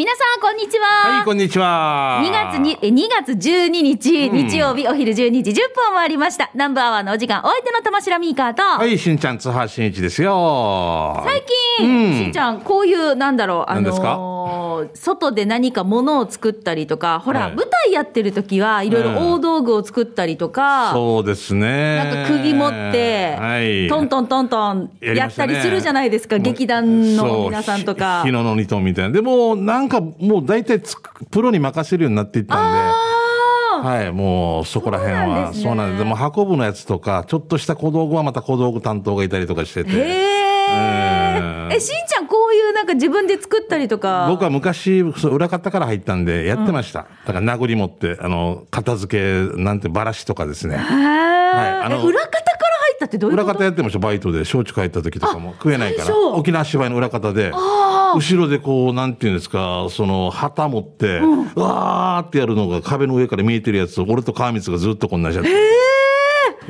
[0.00, 0.86] 皆さん、こんにちは。
[1.16, 2.22] はい、こんにちは。
[2.24, 6.50] 2月に、え2月12日、日曜日お昼12時10分回りました。
[6.54, 11.22] ナンバーワンのお時間、お相手の玉城ミーカーと、はい、しんちゃん、津波しんいちですよ。
[11.26, 11.44] 最
[11.76, 13.92] 近、うんしんちゃん、こういう、なんだろう、あ何で
[14.94, 21.96] 外で何か物を作ったりとか、ほら、はい舞台やってる時は、いろいろ大道具を作ったりとか、そうですね。
[21.96, 23.88] なんか釘持って、はい。
[23.88, 28.30] トントントントンやりやったたねりするじゃないですか、劇団の皆さんとかそう。
[28.30, 29.10] ひ日野の二頭みたいな。
[29.12, 32.78] でも、なんかもう大体つくプロに任せるようになっていったんで。
[32.78, 33.10] あ
[33.82, 35.22] はい、もうそこら辺は。
[35.22, 36.04] そうなんですねそうなんです。
[36.04, 39.90] でも運ぶのやつとか、ちょっとした小道具はまた小道具担当がいたりとかしてーて。
[39.90, 40.39] へ
[41.72, 44.26] え、しんちゃん、こういうなんか自分で作ったりとか。
[44.28, 47.06] 僕は昔、裏方から入ったんで、やってました。
[47.26, 50.76] だから殴り持って、あの、片付け、なんて、バラシとかですね。
[50.76, 53.58] はいあのえ裏方から入ったってどういう裏こと？
[53.58, 54.40] 方やってました、バイトで。
[54.40, 56.16] 松竹入った時とかも食えないから。
[56.16, 65.50] 沖縄芝居の裏方で、後ろでこう、なんていうんですか、その、旗持って、うわーってやるのが壁の上から見えてるやつを、俺と川光がずっとこんなしちゃって。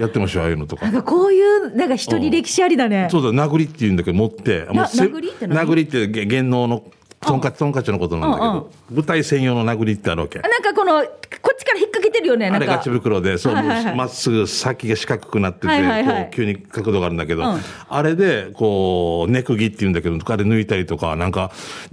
[0.00, 0.92] やってましたよ、ああいうのとかな。
[0.92, 3.08] んかこういう、なんか一人歴史ありだね。
[3.10, 4.64] そうだ、殴りって言うんだけど、持って。
[4.66, 5.66] 殴りって何？
[5.68, 6.84] 殴りってげ芸能の、
[7.20, 10.38] トンカチ、トンカチのことなんだけうんうんど、舞台専用の殴りってあるわけ。
[10.38, 11.08] なんかこの、こ
[11.52, 12.64] っちから引っ掛けてるよね、なんか。
[12.64, 21.50] あれガチ袋で、そう、はいはいはいまっすぐ先が四角くなってて、はいはいはいこう急に角度があるんだけど、うんあれで、こう、ネクギって言うんだけど、あれ抜いたりとか、なんか、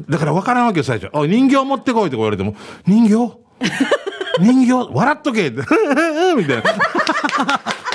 [0.09, 1.09] だから分からんわけよ、最初。
[1.13, 3.37] あ、人形持ってこいって言われても、人形？
[4.39, 4.93] 人形？
[4.93, 5.57] 笑っとけって、
[6.37, 6.63] みたいな。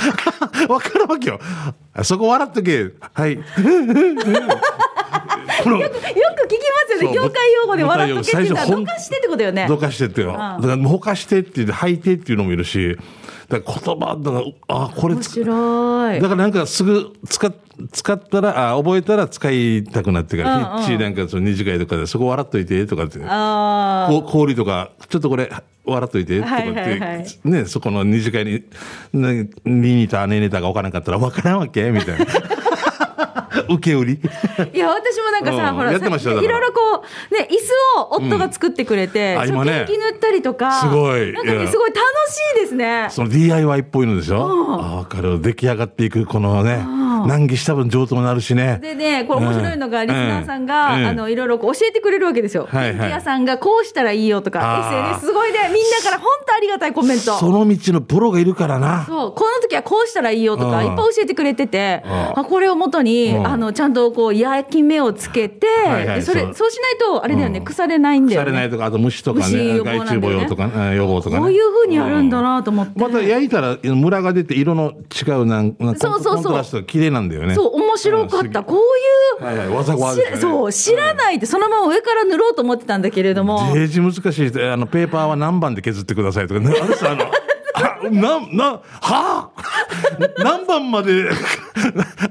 [0.66, 1.40] 分からんわけよ。
[1.94, 2.90] あそこ笑っとけ。
[3.12, 3.36] はい。
[5.62, 6.16] このよく聞きま
[6.96, 7.14] すよね。
[7.14, 9.66] 業界用語で笑っとけって言ったら、最初ほんどかしてってことよね。
[9.68, 10.32] どかしてってよ。
[10.32, 12.96] だから、ほかしてって言って、吐いてっていうのもいるし、
[13.48, 16.20] だから言葉、だから、あ、これ面つ白い。
[16.20, 17.52] だからなんかすぐ使っ
[17.90, 20.82] 使ったら、あ覚えたら使いたくなってから、うんうん。
[20.84, 25.50] ヒッチなんかその二次会とかで、そこ笑っといてとかって、あこう氷とか、ちょっとこれ
[25.84, 27.26] 笑っといてとかって、はいはいはい。
[27.44, 32.26] ね、そこの二次会に、ね、 2ニター、ネネタが分からなかったら分からんわけみたいな。
[33.68, 34.20] 受け売り？
[34.58, 34.62] あ。
[34.72, 35.76] いや、私もなんかさ、うん。
[35.76, 39.84] ほら、いろいろこう、ね、椅子を夫が作ってくれて、そううんね。
[39.86, 40.72] ペンキ塗ったりとか。
[40.80, 41.32] すごい。
[41.32, 43.06] なんかね、すごい楽しいですね。
[43.10, 44.44] その DIY っぽいのでしょ、
[44.80, 45.40] あ分かる。
[45.40, 46.84] 出来上がっていく、このね、
[47.26, 48.78] 難儀した分上手もなるしね。
[48.82, 51.06] でね、これ面白いのが、うんリスナーさんが、うん。
[51.06, 52.66] あの、いろいろこう教えてくれるわけですよ。
[52.70, 53.10] はいはい。
[53.10, 54.80] 屋さんがこうしたらいいよとか、
[55.20, 57.36] SNS すごいね、みんなから本当ありがたいコメント。
[57.38, 59.04] その道のプロがいるからな。
[59.06, 60.86] そう、この時はこうしたらいいよとか、うん。
[60.86, 62.40] いっぱい教えてくれてて、うん。
[62.40, 68.44] あこれをもとに、うんあの、ちゃんとこう、焼き目をつけて、はいはいでそれ、そうしないと、あれだよね、うん腐れないんだよね。
[68.44, 71.40] 腐れないとか、あと虫とか虫ね、ね害虫模様とか、うん予防とかね。
[71.40, 73.00] こういうふうにやるんだなと思って。
[73.00, 77.54] また焼いたらムラが出て色の違うなんなんそうそうそう綺麗なんだよね。
[77.54, 78.60] そう、面白かった。
[78.60, 83.72] うんこういう、はいはい、技があるしそう、知らないで、そのまま上から塗ろうと思ってたんだけれども。
[83.74, 84.62] デージ難しい。
[84.62, 87.26] あの、ペーパーは何番で削ってくださいとか、ね、あれさ、あの、あ
[88.10, 89.50] な、な、はあ？
[90.38, 91.30] 何番まで、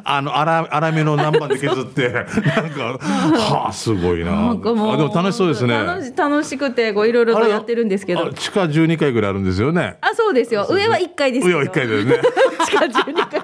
[0.03, 2.25] あの、粗、粗めの何番で削って、なん
[2.69, 4.31] か、はあ、すごいな。
[4.31, 6.13] なんでも楽しそうですね。
[6.15, 8.33] 楽しくて、こう、いろいろとやってるんですけどあ。
[8.33, 9.97] 地下12階ぐらいあるんですよね。
[10.01, 10.67] あ、そうですよ。
[10.69, 11.47] 上は1階です。
[11.47, 12.19] 上は1階だよね。
[12.65, 13.41] 地下12階。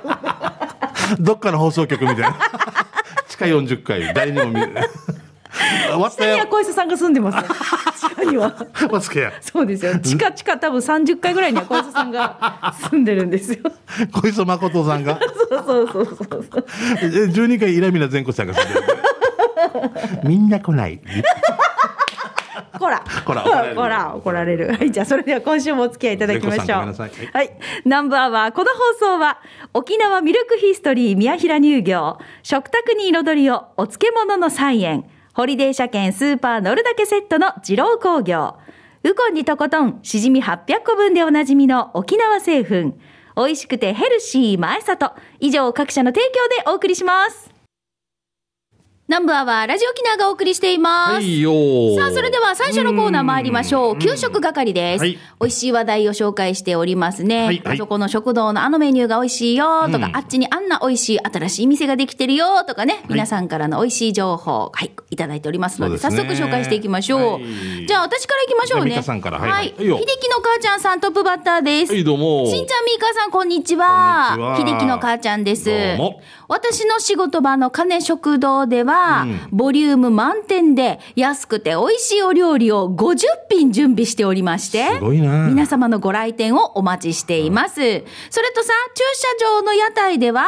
[1.20, 2.36] どっかの放送局みたいな。
[3.28, 4.62] 地下40階、誰にも見
[6.10, 6.48] 下には。
[6.48, 7.56] 小磯さんが住んでますよ。
[8.10, 8.56] 地下には。
[9.42, 10.00] そうですよ。
[10.00, 13.60] 地下地下多分30階ぐらいには小磯さんが住んでるんですよ。
[14.12, 15.20] 小磯誠さんが。
[15.50, 16.66] そうそうそうそうそう。
[17.02, 18.86] え12階、イラミナ善子さんが住んでる。
[20.24, 21.00] みんな来ない。
[22.78, 23.04] こら。
[23.26, 23.44] こら
[23.76, 24.70] こら、怒られる。
[24.70, 26.68] はい、じゃあそれでは今週もお付き合いいただきましょう。
[26.68, 26.94] はい
[27.34, 27.58] はい。
[27.86, 29.40] ナンバーは、この放送は、
[29.74, 35.06] 沖縄ミルクヒストリー宮平乳業、食卓に彩りを、お漬物の菜園、
[35.38, 38.56] ホリデー車検スーパー乗るだけセットの二郎工業、
[39.04, 42.98] ウコンにとことん、しじみ800個分でおなじみの沖縄製粉、
[43.36, 47.47] 美味しくてヘルシー前里、以上各社の提供でお送りします。
[49.08, 51.14] ナンバーはラジオ沖縄がお送りしています。
[51.14, 53.96] はいよーさあ、それでは最初のコーナー参りましょう。
[53.96, 55.02] ん給食係です。
[55.02, 57.38] はい美味しい話題を紹介しておりますね。
[57.38, 67.20] はいはいあそこの食堂のあのメニューが美味しいよとか、うんあっちにあんな美味しい新しい店ができてるよとかね、皆さんからの美味しい情報、はい、いただいておりますので、そうですね早速紹介していきましょう。
[67.36, 68.92] はいじゃあ、私からいきましょうね。
[68.92, 69.56] じゃあミカさんからはいは。
[69.56, 71.94] はいいいよ秀樹の母ちゃんさんトップバッターです。
[71.94, 72.46] はい、どうも。
[72.48, 74.34] しんちゃん、みーかさん、こんにちは。
[74.36, 76.22] こんにちは秀樹の母ちゃんですどうも。
[76.50, 83.18] 私の仕事場の金食堂では、は、ボリューム満点で安くて美味しいお料理を50
[83.50, 87.76] 品準備しておりまして、すごいな皆様のご来店をお待ちしています。
[87.76, 89.04] それとさ、駐
[89.40, 90.48] 車場の屋台では、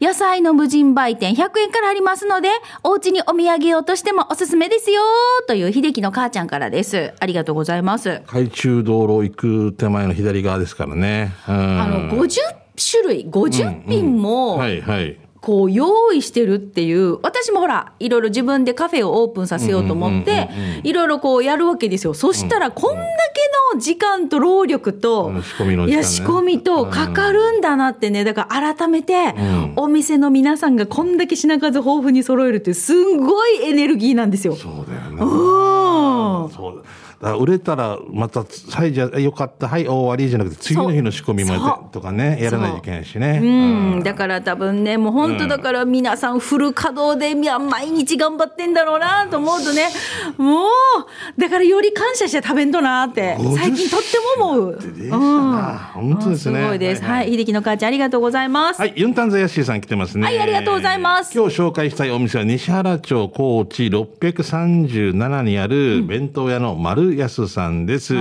[0.00, 2.48] 野菜の無人売店100円からありますので、
[2.84, 5.02] お家にお土産用としてもおすすめですよ、
[5.46, 7.12] という秀樹の母ちゃんからです。
[7.18, 8.22] ありがとうございます。
[8.26, 11.34] 海中道路行く手前の左側ですからね。
[11.48, 12.40] うんあの、50
[12.78, 15.16] 種類、50品も、はいはい。
[15.40, 20.48] こう用意してるっていう私もほらいろいろ自分でカフェをオープンさせようと思って
[20.82, 22.14] いろいろこうやるわけですよ。
[22.14, 25.42] そしたらこんだけの時間と労力と、うん。
[25.42, 25.92] 仕込みのね。
[25.92, 28.24] いや仕込みとかかるんだなってね。
[28.24, 29.72] だから改めて、ん。
[29.76, 34.56] お店の皆さんがこんだけ品数豊富に揃えるってすんごいエネルギーなんですよ。
[34.56, 35.22] そうだよね。
[35.22, 36.50] うん。
[36.50, 36.82] そう。
[36.82, 37.07] だ。
[37.20, 43.40] 売れたらまた、はい、じゃあよかった、はい、終わりじゃなくて、次の日の仕込みまでとかね、やらないといけないしね。
[43.42, 43.44] う。
[43.98, 49.88] ん、だから多分ね、もう本当だから皆さんフル稼働で、毎日頑張ってんだろうなと思うとね、
[50.36, 54.78] もう、だからより感謝して食べんとなって、50最近とっても思う。
[54.78, 55.90] でしたな。
[55.94, 56.60] 本当ですね。
[56.60, 57.02] すごいです。
[57.02, 57.28] はいはい。
[57.28, 58.80] はい、秀樹の母ちゃんありがとうございます。
[58.80, 60.24] はい、ユンタンザヤッシーさん来てますね。
[60.24, 61.36] はいありがとうございます。
[61.36, 68.14] 今日紹介したいお店は西原町高知637にある弁当屋の丸安さんです。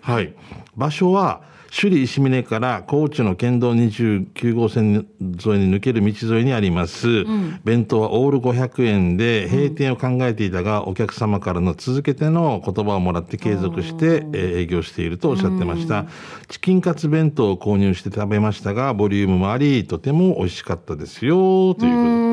[0.00, 0.34] はい。
[0.76, 1.42] 場所は、
[1.78, 7.24] 首里石峰から高知の県道29号線沿いに抜ける道沿いにあります。
[7.64, 16.06] 弁当はオール500円で閉店を考えていたが、お客様からの続けての言葉をもらって継続して、えー営業しているとおっしゃってました。
[16.48, 22.25] チキンカツ弁当を購入して食べましたが、ボリュームもあり、とても美味しかったですよ、ということで。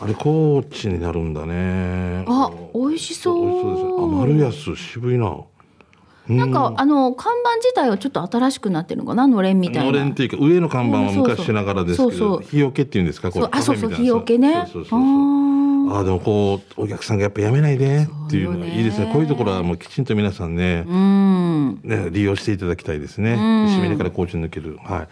[0.00, 2.24] あれ、高知になるんだね。
[2.28, 3.40] あ、美味しそう。
[3.42, 3.90] 美味しそうですね。
[3.98, 5.36] あ、丸安、渋いな。
[6.28, 9.26] なんか、あの、看板自体はちょっと新しくなってるのかな？
[9.26, 9.84] のれんみたいな。
[9.90, 14.52] のれんっていうか、上の看板は昔ながらですけど、そうそう日よけっていうんですか、こそうあ、そうそう、日よけね。
[14.52, 15.47] そうそうそうそう。
[15.90, 19.10] あああ、でもこう、お客さんがやっぱやめないでっていうのがいいですね。
[19.12, 21.80] こういうところはもうきちんと皆さんね、ーうん。
[21.82, 23.34] ね、利用していただきたいですね。
[23.68, 24.78] 石峰から高知に抜ける。
[24.82, 25.08] はい。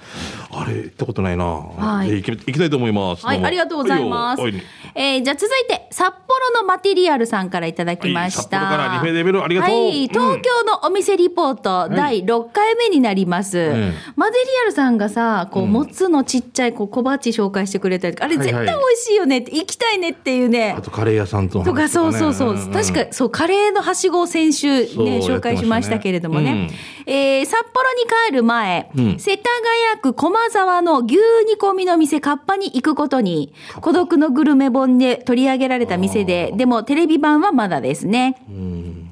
[0.52, 1.44] あれ、行ったことないな。
[1.44, 3.26] はい行き行きたいと思います。
[3.26, 4.42] はい、ありがとうございます。
[4.42, 4.60] はいよ
[4.94, 8.58] えーじゃあ続いて、札幌のマテリアルさんからいただきました。
[8.58, 13.58] はい札幌からリフェデベルありがとうはい、東京のお店リポート、第6回目になります。
[13.58, 20.82] んマテリアルさんがさ、こう、もつのちっちゃいこう小鉢紹介してくれたりあれ絶対美味しいよねって、行きたいねっていうねあ。
[20.82, 22.54] とカレー屋さんとのとか、話そうそうそう。
[22.54, 26.70] んん確か、そう、カレーのはしごを先週ね、紹介しましたけれどもね。
[27.06, 29.44] えー札幌に帰る前、うん世田
[29.92, 31.20] 谷区駒沢の牛煮
[31.60, 38.36] 込みの店、カッパに行くことに、孤独のグルメ本で取り上げられた店で、でもテレビ版はまだですね。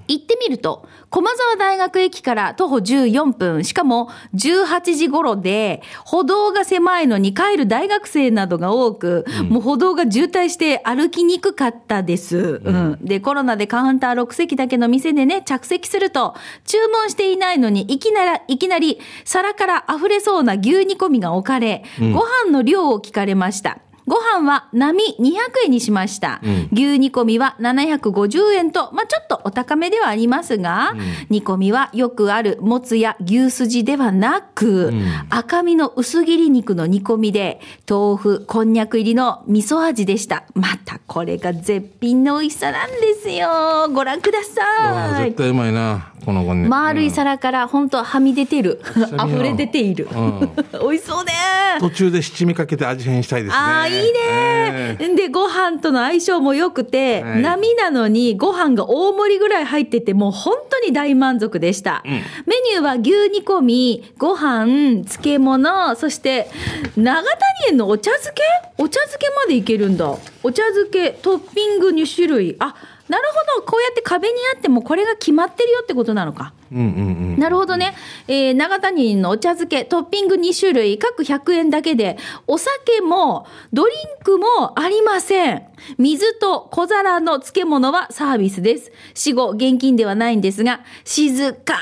[0.08, 12.60] 行ってみると、駒沢大学駅から徒歩14分、しかも18時頃で、歩道が狭いのに帰る大学生などが多く、もう歩道が渋滞して歩きにくかったです。
[12.64, 12.98] うん。
[13.00, 16.34] で、コロナでカウンター6席だけの店でね、着席すると、
[16.64, 23.78] 注文していないのに、いきなり、いきなり、皿から溢れそうな牛煮込みが置かれ、ご飯の量を聞かれました。
[24.06, 26.40] ご飯は並200円にしました。
[26.72, 30.94] 牛煮込みは750円と、まあ、ちょっとお高めではありますが、
[31.30, 34.92] 煮込みはよくあるもつや牛すじではなく、
[35.30, 40.44] 赤身の薄切り肉の煮込みで、豆腐、こんにゃく入りの味噌味でした。
[40.54, 43.88] またこれが絶品の美味しさなんですよ。
[43.92, 45.38] ご覧くだあさいー絶。
[45.38, 46.68] 対うまいな、この子ね。
[46.68, 48.82] 丸い皿から本当はみ出てる。
[49.26, 50.08] 溢れ出ている。
[50.80, 51.32] 美味しそうね。
[51.80, 53.62] 途中で七味かけて味変したいですね。
[53.94, 57.42] いいね、で、ご飯との相性も良くて、はい。
[57.42, 62.02] 波なのにご飯が大盛りぐらい入ってて、もう本当に大満足でした。
[62.04, 62.22] メ
[62.70, 66.48] ニューは牛煮込み、ご飯、漬物、そして、
[66.96, 67.26] 長谷
[67.70, 68.42] 園のお茶漬け？
[68.78, 70.16] お茶漬けまでいけるんだ。
[70.44, 72.56] お茶漬け、トッピング2種類。
[72.58, 72.74] あ、
[73.08, 73.24] なる
[73.54, 73.66] ほど。
[73.66, 76.52] こうやって壁にあってもこれが決まってるよってことなのか。
[76.70, 76.88] うんうんう
[77.36, 77.38] ん。
[77.38, 77.94] なるほどね。
[78.28, 85.62] えー長谷のお茶漬け、トッピング2種類、各100円だけで、お酒も、ドリンクもありません。
[85.98, 88.92] 水と小皿の漬物はサービスです。
[89.14, 91.74] 死後、現金ではないんですが、静か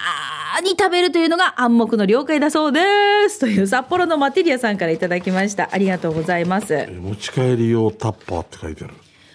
[0.62, 2.80] に食べるというのが暗黙の了解だそうで
[3.28, 3.38] す。
[3.38, 5.68] という札幌のマテリアさんからいただきました。
[5.72, 6.86] ありがとうございます。
[7.00, 8.94] 持ち帰り用タッパーって書いてある。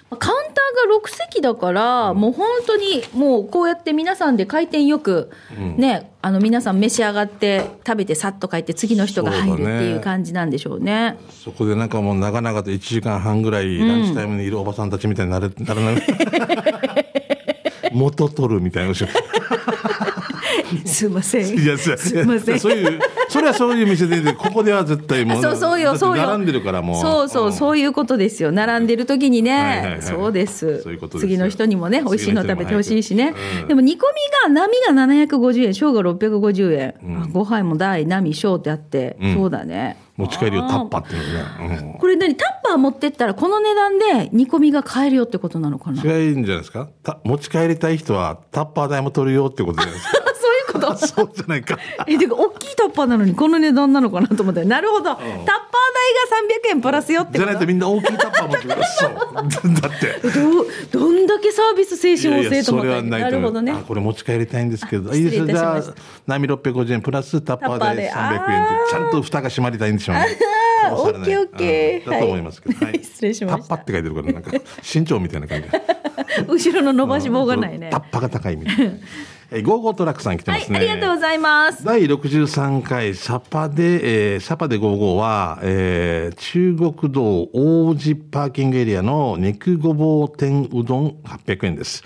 [0.10, 5.30] カウンターが6席だから、もう本当にもうこうやって皆さんで回転よく、
[5.78, 11.18] ね、あの皆さん召し上がって食べてさっと帰って次の人が入るっていう感じなんでしょうね。
[11.30, 16.02] そこでなんかもう長々と1時間半ぐらいランチタイムにいるおばさんたちみたいになれ、ならない？
[17.92, 18.94] 元取るみたいな。
[20.86, 21.58] すいません。
[21.60, 22.60] いやすすいません。
[22.60, 23.00] そういう
[23.30, 26.26] それはそういう店ででここでは絶対もうそうそうよ、そうよ。
[26.28, 28.52] 並んでるからもうそうそう、んそういうことですよ。
[28.52, 30.84] 並んでる時にね、そうです。
[31.20, 33.34] 次の人にもね、美味しいの食べてほしいしね。
[33.62, 34.00] うんでも煮込み
[34.44, 36.94] が、波が750円、小が650円。
[37.24, 39.98] あご飯も大、波、小ってあって、そうだね。
[40.16, 46.02] 持ち帰りをタッパーっていうのね、これ何タッパー持ってったらこの値段で煮込みが買えるよってことなのかな？
[46.02, 46.90] うん、違うんじゃないですか？
[47.04, 50.27] た持ち帰りたい人はタッパー代も取るよってことじゃないですか？
[50.82, 50.98] そういうこと。
[51.08, 51.78] そうじゃないか。
[52.08, 54.64] え、てか、大きいタッパーなのにこの値段なのかなと思って。
[54.66, 55.04] なるほど。
[55.04, 55.28] タッパー
[55.98, 59.12] 代が300円プラスよってじゃないとみんな大きいタッパー持ってくるそう。
[59.82, 60.30] だって。
[60.92, 63.72] どどんだけサービス精神旺盛と思ったそれはなるほどね。
[63.72, 63.78] あ。
[63.78, 65.12] これ持ち帰りたいんですけど。
[65.12, 65.46] あいいですよ。
[65.46, 65.82] じゃあ
[66.28, 68.12] 波650円プラスタッパーでタッパーで。
[68.12, 70.38] 300円でちゃんと蓋が閉まりたいんでしょうね。
[70.92, 72.06] オッケーオッケー。
[72.06, 72.12] うん。
[72.12, 73.04] だと思いますけど、はい。
[73.04, 73.60] 失礼しました。
[73.60, 74.52] タッパーって書いてるからなんか
[74.94, 75.68] 身長みたいな感じ。
[76.48, 77.90] 後ろの伸ばし棒がないね。
[77.92, 77.98] タ。
[77.98, 78.92] ッパーが高いみたいな
[79.50, 81.84] えーゴーゴートラックさん来てはい、ますね、ありがとうございます。
[81.84, 92.04] 第63回サパで、えー、サパで55は、えー、中国道王司パーキングエリアの肉ごぼう天うどん800円です。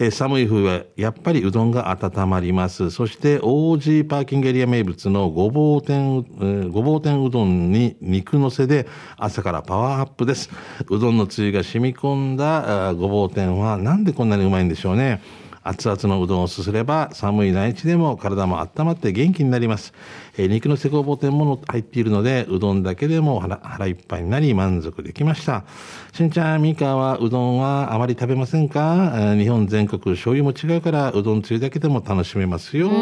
[0.00, 2.90] えー寒い冬はやっぱりうどんが温まります。
[2.90, 10.50] そして王司パーキングエリア名物のごぼう天、えーごぼう天うどんに肉のせで朝からパワーアップです。
[10.88, 15.22] うどんのつゆが染み込んだごぼう天はなんでこんなにうまいんでしょうね。
[15.62, 19.92] 熱々のうどんをすすれば寒い内地でも体も温まって元気になります、
[20.38, 25.64] えー肉のせごぼう天も入っているのでうどんだけでも腹腹いっぱいになり満足できました。
[26.12, 32.88] しんちゃんみかはうどんはあまり食べませんか、えー日本全国醤油も違うからうどんつゆだけでも楽しめますよ。
[32.88, 32.98] とい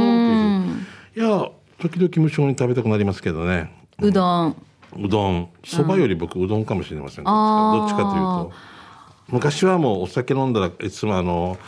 [1.22, 1.48] や
[1.80, 3.72] 時々無性に食べたくなりますけどね。
[4.00, 4.56] うどん。
[4.96, 5.48] うどん。
[5.64, 7.24] そばより僕うどんかもしれません。
[7.24, 8.52] どあーっちかというと。
[9.28, 11.58] 昔はもうお酒飲んだらいつもあの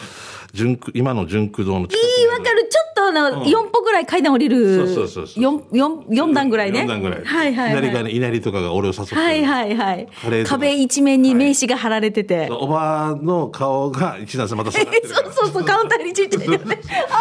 [0.94, 2.68] 今の純駆堂の近くいい、わかる。
[2.68, 4.76] ちょっとあの、4歩ぐらい階段降りる。
[4.76, 6.82] そうそうそうそう四四四段ぐらいね。
[6.82, 7.24] 4段ぐらい。
[7.24, 7.82] はいはい、はい。
[7.82, 9.20] 左側に稲荷とかが俺を誘ってる。
[9.20, 10.08] はいはいはい
[10.46, 12.48] 壁一面に名刺が貼られてて。
[12.50, 15.08] おばの顔が一段差また下がってる。
[15.14, 16.58] そうそうそう、カウンターにちっちゃいよね。
[17.10, 17.16] あ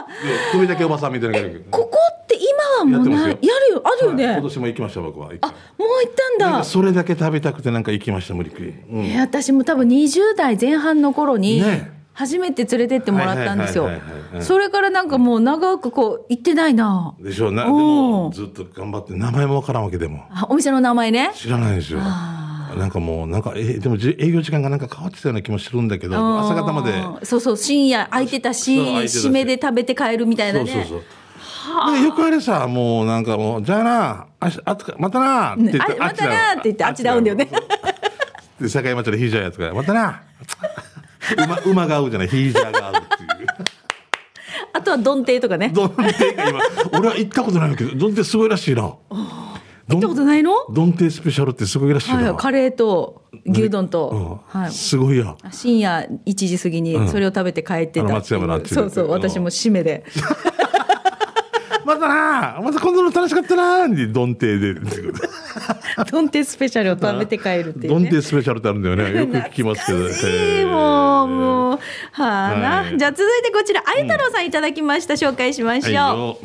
[0.00, 1.58] あで首だけおばさんみたいな感じ。
[1.70, 3.30] ここって今はもうない？
[3.30, 4.26] やるよ、あるよね。
[4.26, 5.26] はい今年も行きました僕は。
[5.40, 6.50] あ、もう行ったんだ。
[6.50, 8.74] なんかそれだけ食べたくてなんか行きました無理くり。
[8.90, 13.88] うんえ私も多分20代前半の頃にね初めて連れてってもらったんですよ。
[14.40, 17.14] それからなんかもう長くこう行ってないな。
[17.20, 17.52] でしょう。
[17.52, 17.62] な。
[17.62, 20.24] でおもーずっと頑張って名前もわからんわけでも。
[20.30, 21.30] あお店の名前ね。
[21.36, 22.00] 知らないですよ。
[22.00, 26.90] なんかもうなんかえでもじ営業時間がなんか変わってたような気もするんだけど朝方まで。
[26.90, 30.72] うんそうそう深夜空いてたし締めで食べて帰るみたいなね。
[30.72, 31.94] そうそうそう。
[31.94, 37.48] でよくあれさもうなんかもうじゃあなあしあとかまたなって言って、あまたなって言ってあっちで会うんだよね。
[38.60, 40.22] で境町でヒージャーやつがまたな
[41.36, 42.28] 馬馬が合うじゃない。
[42.28, 43.48] ヒージャーが合うっていう。
[44.72, 45.70] あとは丼亭とかね。
[45.70, 46.60] どんてが今。
[46.98, 48.82] 俺は行ったことないけどどんてすごいらしいな。
[48.82, 48.98] 行
[49.88, 50.52] 行ったことないの？
[50.70, 54.60] どんてスペシャルってすごいらしいな、はいカレーと牛丼と、うん。
[54.62, 54.72] はい。
[54.72, 55.36] すごいや。
[55.50, 58.04] 深夜1時過ぎにそれを食べて帰ってたっていう。
[58.04, 58.74] あの松山のあっちで。
[58.74, 59.04] そうそう。
[59.06, 59.10] うん。
[59.12, 60.04] 私も締めで。
[61.84, 64.74] またなまた今度の楽しかったなにどんてで
[66.10, 71.78] 丼亭スペシャルを食べて帰るっていうねどんてスペシャルってあるんだよね よく聞きますけど懐かしいへーもう、もう、は
[72.18, 72.68] あな。
[72.82, 75.14] はいじゃあ続いてこちら、あゆ太郎さんいただきました。
[75.14, 75.94] 紹介しましょう。
[75.94, 76.38] はいよ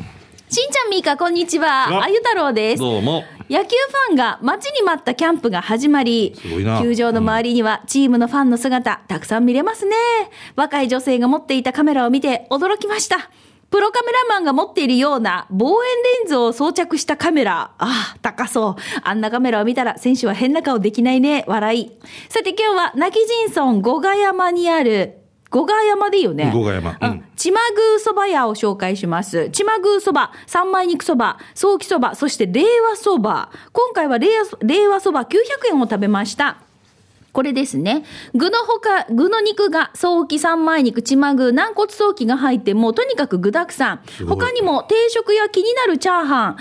[0.50, 1.88] しんちゃんみーか、こんにちは。
[1.88, 2.80] ああゆ太郎です。
[2.80, 9.96] どうも野球ファンが待ちに待ったキャンプが始まりすごいな、球場の周りにはチームのファンの姿、たくさん見れますね。
[10.56, 13.30] 若い女性が持っていたカメラを見て驚きました。
[13.74, 15.90] プロカメラマンが持っているような望遠
[16.20, 17.72] レンズを装着したカメラ。
[17.76, 18.82] ああ、高そう。
[19.02, 21.44] あんなカメラを見たら選手は変な顔できないね。
[21.48, 21.90] 笑い。
[22.28, 25.18] さて今日は泣き人村五ヶ山にある、
[25.50, 26.52] 五ヶ山でいいよね。
[26.54, 29.50] 五ヶ山うんちまぐうそば屋を紹介します。
[29.50, 33.50] ちまぐうそば、三枚肉そば、早期そば、そして令和そば。
[33.72, 35.34] 今回は令和令和そば900
[35.72, 36.58] 円を食べました。
[37.34, 38.04] これですね。
[38.32, 44.00] 具のほか、具の肉が、早期三枚肉、ちまぐ、軟骨早期が入って、もうとにかく具沢山。
[44.28, 46.56] 他にも定食や気になるチャーハン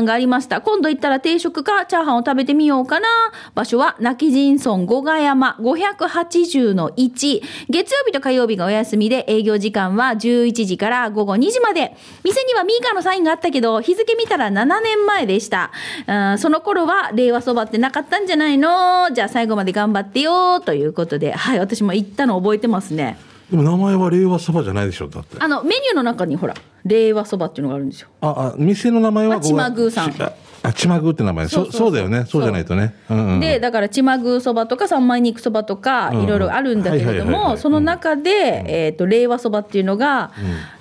[0.02, 0.60] んがありました。
[0.60, 3.06] 今度行ったら定食かチャーハンを食べてみようかな。
[3.54, 7.42] 場所は、泣き人村五ヶ山580の1。
[7.70, 11.96] 月曜日と火曜日がお休みで、営業時間は11時から午後2時まで。
[12.24, 15.70] 店にはミーカーのサインがあったけど、日付見たら7年前でした。
[16.08, 19.10] うんその頃は、令和そばってなかったんじゃないの？
[19.14, 23.18] じゃあ最後まで頑張ってよということで、はい、私も行ったの覚えてますね。
[23.50, 28.08] でも名前は令和そばじゃないでしょだってあの、メニューの中にほら、令和そばっていうのがあるんですよ。
[28.20, 31.48] あ、あ、店の名前はあちまぐーさんしああ、ちまぐーって名前。
[31.48, 32.24] そうそうだよね。
[32.26, 32.94] そうじゃないとね。
[33.08, 33.40] うんうん。
[33.40, 40.32] で、だから、ちまぐそばとか三枚肉そばとか、うんいろいろあるんだけれども、いその中で、えっと、令和そばっていうのが、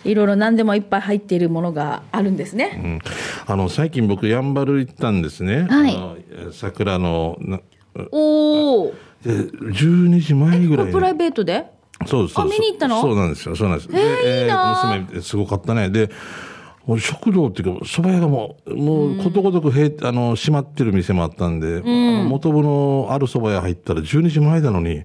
[0.04, 2.82] いろいろ何でもいっぱい入っているものがあるんですね。
[2.84, 3.00] うん
[3.46, 5.68] あの、最近僕、やんばる行ったんですね。
[5.70, 6.18] はいあの
[6.52, 7.62] 桜の、な
[8.12, 8.94] おお。
[9.24, 11.66] で12時前ぐらいプライベートで？
[12.06, 12.40] そうです。
[12.40, 13.02] あ見に行ったの？
[13.02, 13.56] そうなんですよ。
[13.56, 13.90] そうなんです。
[13.92, 15.90] へーでいいなー娘、すごかったね。
[15.90, 16.10] で、
[17.00, 21.88] 食堂っていうか、蕎麦屋がもう、もうことごとく閉、あの、閉まってる店もあったんで、あ
[22.24, 25.04] の元部のある蕎麦屋入ったら12時前なのに、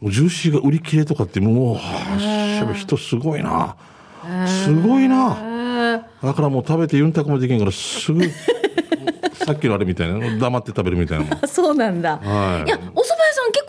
[0.00, 1.80] もうジューシーが売り切れとかって、もう、は
[2.16, 3.76] あ、しゃべ人すごいな。
[4.46, 5.36] すごいな。
[6.22, 8.24] だからもう食べてユンタクもできんから、すぐ、
[9.44, 12.16] さっきのあれみたいな、黙って食べるみたいな そうなんだ。
[12.16, 13.03] はいいや、お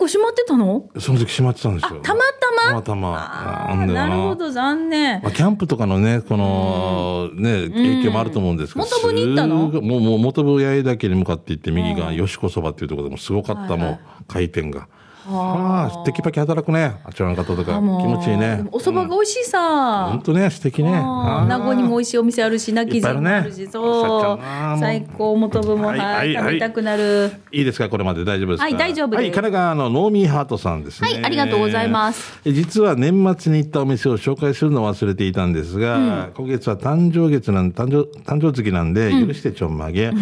[0.06, 0.88] 蕎麦屋さん結構閉まってたの？
[1.00, 2.00] その時閉まってたんですよ。
[2.00, 2.62] たまたま？
[2.62, 3.86] たまたま。
[3.86, 5.20] なるほど、残念。
[5.22, 8.86] まあ、キャンプとかのね、この、ね、影響もあると思うんですけど。
[8.86, 9.56] 元部に行ったの？
[9.68, 14.88] もう、もう元部八重岳に向かって行って、右側、吉子そばっていうところでもすごかった、もう、回転が。
[15.28, 16.96] ああ、テキパキ働くね。
[17.04, 17.64] あちらの方とか。
[17.64, 18.64] 気持ちいいね。
[18.70, 20.06] お蕎麦が美味しいさ。
[20.10, 20.90] 本当ね、素敵ね。
[20.92, 27.30] 名護にも美味しいお店あるし、泣き人もあるし、そう最高元部も、はい食べたくなる。
[27.52, 28.64] いいですかこれまで大丈夫ですか？
[28.64, 31.08] はい大丈夫ですはい、神奈川のノーミーハートさんですね。
[31.10, 32.38] はいありがとうございます。
[32.44, 40.12] え実は年末に行ったお店を紹介するのを忘れていたんですが、今月は誕生月なん、誕生、誕生月なんで、許してちょんまげ。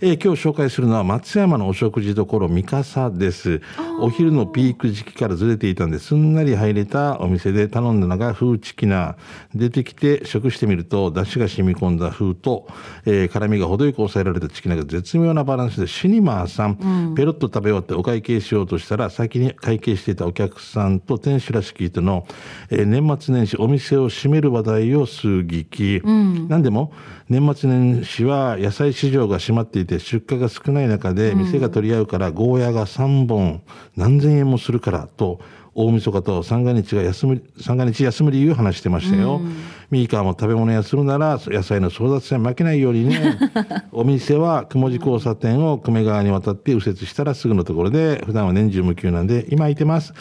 [0.00, 3.60] えー今日紹介するのは松山のお食事処三笠です。
[4.00, 9.16] お昼のピーク時期からずれていたんで、すんなり入れたお店で頼んだのが風チキナ。
[9.54, 12.66] 出てきて食してみると、出汁が染み込んだ風と、
[13.06, 22.26] えー辛みが程よく抑えられたチキナが絶妙なバランスで、シニマーさん、ペロッと食べ終わってお会計しようとしたら、先に会計していたお客さんと店主らしき人の、
[22.70, 26.00] えー年末年始お店を閉める話題を数撃。
[26.48, 26.92] なんでも、
[27.28, 33.62] 年末年始は野菜市場が閉まっていて出荷が少ない中で店が取り合うからゴーヤが3本
[33.96, 35.40] 何千円もするからと
[35.74, 39.36] 大晦日と三が日が休む、三が日休む理由を話してましたよ。
[39.36, 39.56] うん
[40.08, 43.38] カーも食べ物屋するなら野菜の争奪戦負けないようにね。
[43.92, 50.12] お店は雲地交差点を久米川に渡って右折したらすぐのところで普段は年中無休なんで今空いてます。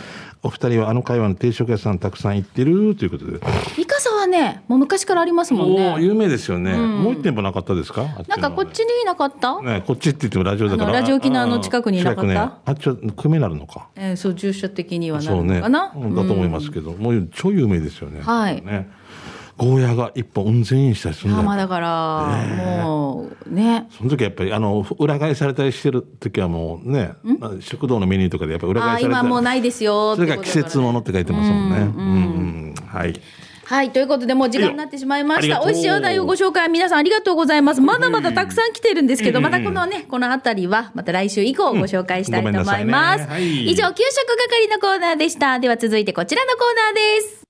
[0.46, 3.40] お二人はあの会話の定食屋さんたくさん行ってるということで。
[3.78, 5.96] 三笠はね、もう昔からありますもんね。
[6.02, 6.76] 有名ですよね。
[6.76, 8.04] もう一店舗なかったですか？
[8.28, 9.62] なんかこっちにいなかった？
[9.62, 10.92] ね、こっちって言ってもラジオだから。
[11.00, 12.30] ラジオ沖縄の近くにいなかった？
[12.30, 13.88] ね、あっちは久米なるのか。
[13.96, 15.56] えーそう、住所的にはなるそうね。
[15.56, 15.94] のかな？
[15.96, 18.20] うんだと思いますけど、もう超有名ですよね。
[18.22, 18.90] はいね。
[19.58, 23.88] ゴーヤが一本うん千円したりするんだよあまあだから、もう、ね。
[23.92, 27.14] その時はやっぱり、あの、裏返されたりしてる時はもうね、
[27.60, 29.22] 食堂のメニューとかでやっぱ裏ああ、返されたり。
[29.22, 30.16] 今もうないですよ。
[30.16, 31.78] それが季節ものって書いてますもんね。
[31.78, 32.10] うんう
[32.72, 33.14] んはい。
[33.66, 33.92] はい。
[33.92, 35.62] ということで、もう時間になってしまいました。
[35.62, 37.82] 美味しいお題をご紹介、皆さんありがとうございます。
[37.82, 43.22] まだまだたくさん来てるんですけど、うんまたこのね、このあたりは、また来週以降ご紹介したいと思います。
[43.22, 45.60] うんねはい以上、給食係のコーナーでした。
[45.60, 47.43] では続いてこちらのコーナーです。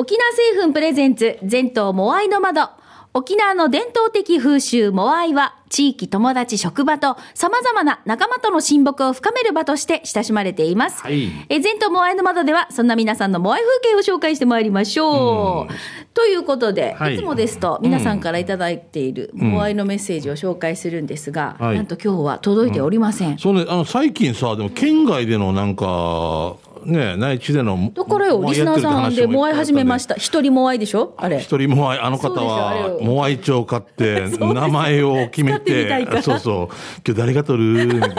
[0.00, 2.70] 沖縄製粉プレゼンツ、全島モアイの窓。
[3.14, 11.02] 沖縄の伝統的風習モアイは、地域、友達、職場と様々な仲間との親睦を深める場として親しまれています。
[11.02, 15.74] はいえ全島モアイの窓では、そんな皆さんのモアイ風景を紹介してまいりましょう。
[16.14, 23.36] ということで、はいい、つもですと皆さんからいただいているモアイのメッセージを紹介するんですが、はいなんと今日は届いておりません。
[23.38, 27.90] そうね、あの、最近さ、でも県外でのなんか、ね、内地での。
[27.94, 30.14] だからよ、リスナーさんでモアイ始めましした。
[30.14, 31.14] 一人モアイでしょ？
[31.16, 31.38] あれ。
[31.40, 36.74] 一人モアイ、あの方はよ、モアイ帳買って、 名前を決めてそうそう、
[37.06, 37.84] 今日誰が取る？
[37.94, 38.14] みたいな。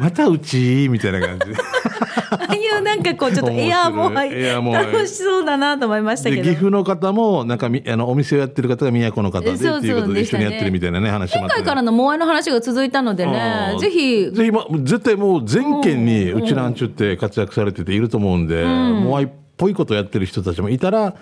[0.00, 1.50] またうちみたいな感じ。
[1.50, 1.56] で。
[2.30, 4.32] ああいうなんかこう、ちょっとエアーモアイ。
[4.32, 4.80] エアモア。
[4.82, 6.48] イ楽しそうだなと思いましたで、けど。
[6.48, 13.72] 岐阜の方も、なんかみ、あの、お店をやってる方が都の方でっていうことで一緒にやってるみたいなね、話も前回からのモアイの話が続いたのでね。
[13.74, 21.14] う、んぜひ、ぜひ、ま、絶対もう全県にうちなんちゅって活躍されてていると思うんで、モアイっぽいことやってる人たちもいたら、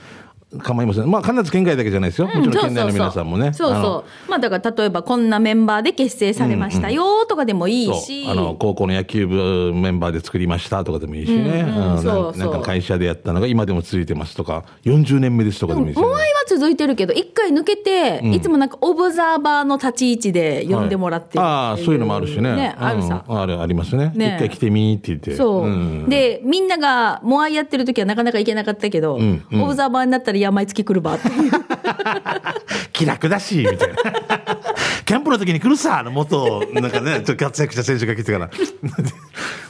[0.63, 1.11] 構いません。
[1.11, 2.27] まあ、必ず県外だけじゃないですよ。
[2.27, 3.53] もちろん県内の皆さんもね。
[3.53, 4.31] そうそう。
[4.31, 8.25] まあだから例えばこんなメンバーで結成されましたよとかでもいいし。
[8.25, 8.33] そう。
[8.33, 11.33] あの高校の野球部メンバーで作りましたとかでもいいし。
[11.33, 14.65] ね、なんか会社でやったのが今でも続いてますとか。
[14.85, 16.03] 40年目ですとかでもいいし、ね。
[16.03, 21.45] モアイは続いてるけど、一回抜けて、いつもなんかオブザーバーの立ち位置で呼んでもらってるっていう。
[21.45, 22.55] ああそういうのもあるしね。
[22.55, 23.25] ね、あるさ。
[23.29, 23.41] うん。
[23.41, 24.13] あるありますね。
[24.15, 24.37] ね。
[24.37, 25.37] 一回来てみーって言って。
[25.37, 26.09] そう、ん。
[26.09, 29.45] で、みんながモアイやってる時はなかなか行けなかったけど、ん。
[29.53, 29.63] うん。
[29.63, 31.53] オブザーバーになったらいや、毎月来るばっていう。
[32.93, 33.97] 気楽だしみたいな。
[35.05, 38.51] キャンプの時に来るさあの元なんかねちょっと活躍した選手が来てから。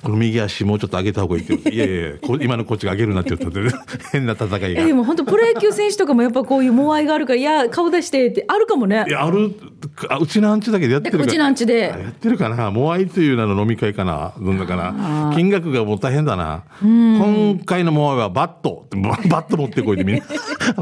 [0.03, 3.71] この右足もうちょっと上げた方がいいって言って いやいやこ今のこっちが上げるなって言ったって
[4.13, 4.67] 変な戦いが。
[4.69, 9.05] えでも本当プロ野球選手とかもやっぱこういうモアイがあるからいや顔出してってあるかもね。
[9.09, 9.53] いやある
[10.09, 11.93] あうちのアンチだけでやってるかうちのアンチで。
[11.93, 12.71] あやってるかな。
[12.71, 14.33] モアイという名の飲み会かな。
[14.39, 15.33] どんなかな。
[15.35, 16.65] 金額がもう大変だな。
[16.83, 18.87] 今回のモアイはバット。
[18.93, 20.25] ババット持ってこいでみんな。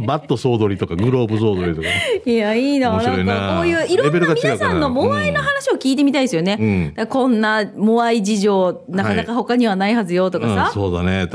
[0.01, 1.89] バット総取りとかグローブ総取りとか
[2.25, 6.65] いやいいな面白いなこういういろんな皆さんのモアイの話を聞いてみたいですよね、う
[7.03, 11.29] んこんなモアイ事情なかなか他にはないはずよとかうん、さ、そうだね、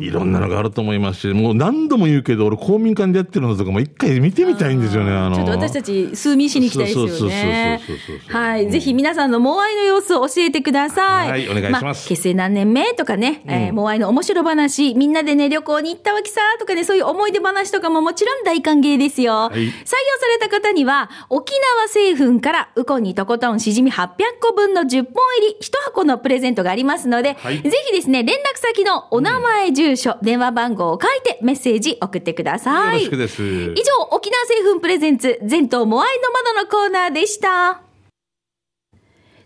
[0.00, 7.80] いろんなのがあると思いますしもう何度も言うけど俺公民館でやってるのとかも一回見てみたいんですよねあのちょっと私たち数民しに行きたいですよね。
[8.28, 8.70] はい。
[8.70, 11.30] ぜひ皆さんのモアイの様子を教えてください。
[11.30, 19.33] はいお願いしますあ結成何年目とかね、えーモアイの面白話、みんなでね、旅行に行ったわけさとかね、そういう思い出話とかももちろん大歓迎ですよ。
[19.52, 19.94] い採用さ
[20.32, 24.08] れた方には、沖縄製粉からウコンにとことんしじみ800
[24.40, 32.94] 個分の10本入り1箱のプレゼントがありますので、はいぜひですね、連絡先のお名前、住所、電話番号を書いてメッセージ送ってください。
[32.94, 37.82] よろしくです以上、沖縄製粉プレゼンツ、全島モアイの窓のコーナーでした。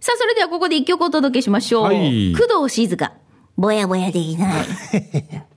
[0.00, 1.84] さあ、それではここで一曲お届けしましょう。
[1.84, 3.12] はい工藤静香。
[3.56, 4.64] ぼやぼやできない。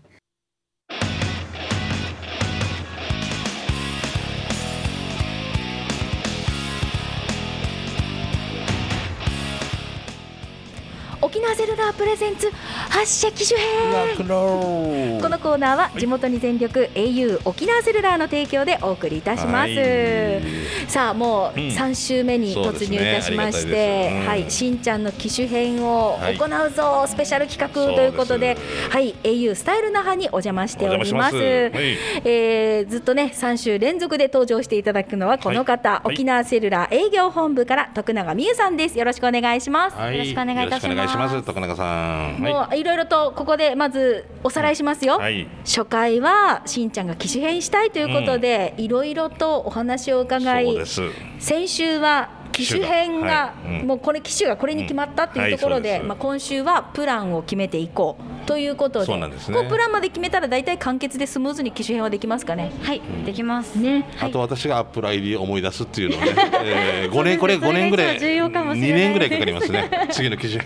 [11.42, 14.28] 沖縄セルラープレゼンツ発射機種編。
[14.28, 20.42] このコーナーは地元に全力 au 沖縄セルラーの提供でお送りいたします、はい。
[20.88, 21.68] さあもううん。
[21.70, 24.12] 3週目に突入いたしましそうです。
[24.12, 24.28] ねうん。
[24.28, 26.38] はいしんちゃんの機種編をはい。
[26.38, 28.56] 行うぞ、スペシャル企画ということで
[28.92, 31.34] はい au スタイル那覇にお邪魔しております。
[31.34, 36.14] まえーずっとね3週連続で登場していただくのはこの方、はい。
[36.14, 39.00] 沖縄セルラー営業本部から徳永美優さんです。
[39.00, 45.48] よろしくお願いします、はい、よろしくお願いいたしますします徳永さんもういろいろとここでまずおさらいしますよ、はい。
[45.64, 50.66] 初回はしんちゃんが機種変したいということでいろいろとお話を伺い。
[50.66, 51.02] そうです。
[51.40, 53.82] 先週は機種変が、はい。
[53.82, 53.88] うん。
[53.88, 55.94] もうこれ機種がこれに決まったっていうところで,、うん。
[55.94, 59.58] はいですまあ、今週はプランを決めていこうということでそうなんですね。
[59.58, 62.72] こうプランまで決めたら大体完結でスムーズに機種変はできますかね？
[62.82, 63.78] はい、できます。
[63.80, 69.72] ねあと私がアップル ID を思い出すっていうのをね、えー、5年これそうです5年ぐらいそれが一番重要かもしれない2年ぐらいかかります。
[69.72, 70.08] ね。
[70.12, 70.60] 次の記事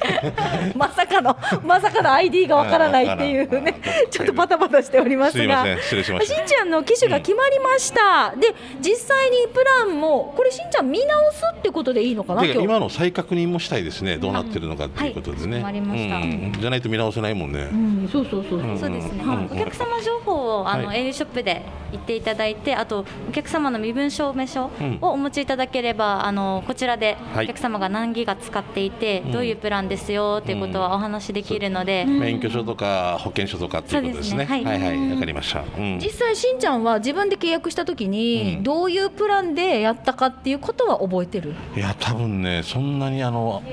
[0.76, 5.66] まさかのまさかの ID がわからないっていうねちょっとバタバタしておりますが。
[5.66, 12.64] しんちゃんの機種が決まりました、で実際にプランもこれしんちゃん見直すってことでいいのかな今日。
[12.64, 14.18] 今の再確認もしたいですね。
[14.18, 15.62] どうなってるのかっていうことでね、はい。
[15.62, 16.16] わかりました。
[16.18, 18.74] うんじゃないと見直せないもんね、うん、そうそうそう、う。
[18.74, 18.78] ん。
[18.78, 19.46] そうですね、うん。
[19.52, 24.98] お客様情報をあの、は au ショップで言っていただいてあとお客様の身分証明書うん。
[25.02, 27.46] をお持ちいただければ、あのこちらではい。
[27.46, 29.32] お客様が何ギガ使っていて、うん。
[29.32, 34.46] どういうプランですよということはお話しできるので、免許証とか保険証とかっていうことですね。
[34.46, 34.64] そうですね。
[34.64, 34.80] はい。
[34.80, 36.00] はいはいわかりました、うん。
[36.00, 38.64] 実際しんちゃんは自分で契約した時にうん。
[38.64, 43.64] どういうプランでやったかっていうことは覚えてる、いや多分ねそんなにあの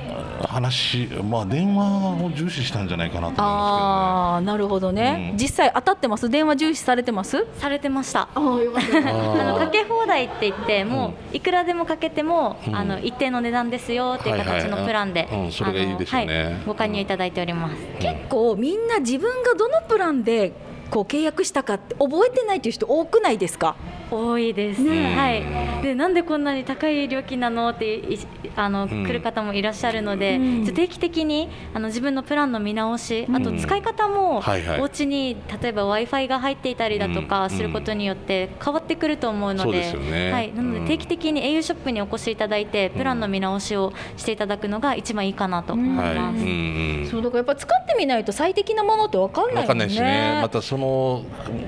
[0.47, 5.39] 話まあ電話を重視したんじゃないかなと思いまああなるほどね、うん。
[5.39, 6.31] 実際当たってます？
[6.31, 7.47] 電話重視されてます？
[7.59, 8.23] されてました。
[8.23, 12.77] あかあのかけ放題って言ってもういくらでもかけても、うん。
[12.77, 15.31] あの一定の値段ですよっていう形のプランで、はい。
[15.31, 16.45] はいうんそれがいいですよね。
[16.45, 17.77] はい、ご加入いただいております。
[17.99, 20.53] 結構みんな自分がどのプランで
[20.91, 23.77] こう契約したかって覚えてないという人多くないですか？
[24.13, 25.17] 多いです、ね。
[25.17, 25.33] は
[25.81, 28.19] い、でなんでこんなに高い料金なのってい
[28.57, 28.89] あの、ん。
[28.89, 30.75] 来る方もいらっしゃるので、うん。
[30.75, 34.81] 定期的にあの自分のプランの見直し、あと使い方も、はいはい。
[34.81, 37.27] お家に例えば w i f i が入っていたりだとうん。
[37.27, 40.33] かすることによって変わってくると思うのそうで,、ですよね。
[40.33, 40.85] はい、なのうん。
[40.85, 46.39] で定期的に au ショップにお越しいただいてプランの見直しをしていただくのが一番いいかなと思いはい、ます。
[46.39, 47.09] うんうん。
[47.11, 49.61] そうだからやっぱ使ってみないと最適なものって分かんないね。
[49.63, 51.25] わかんないしね、またその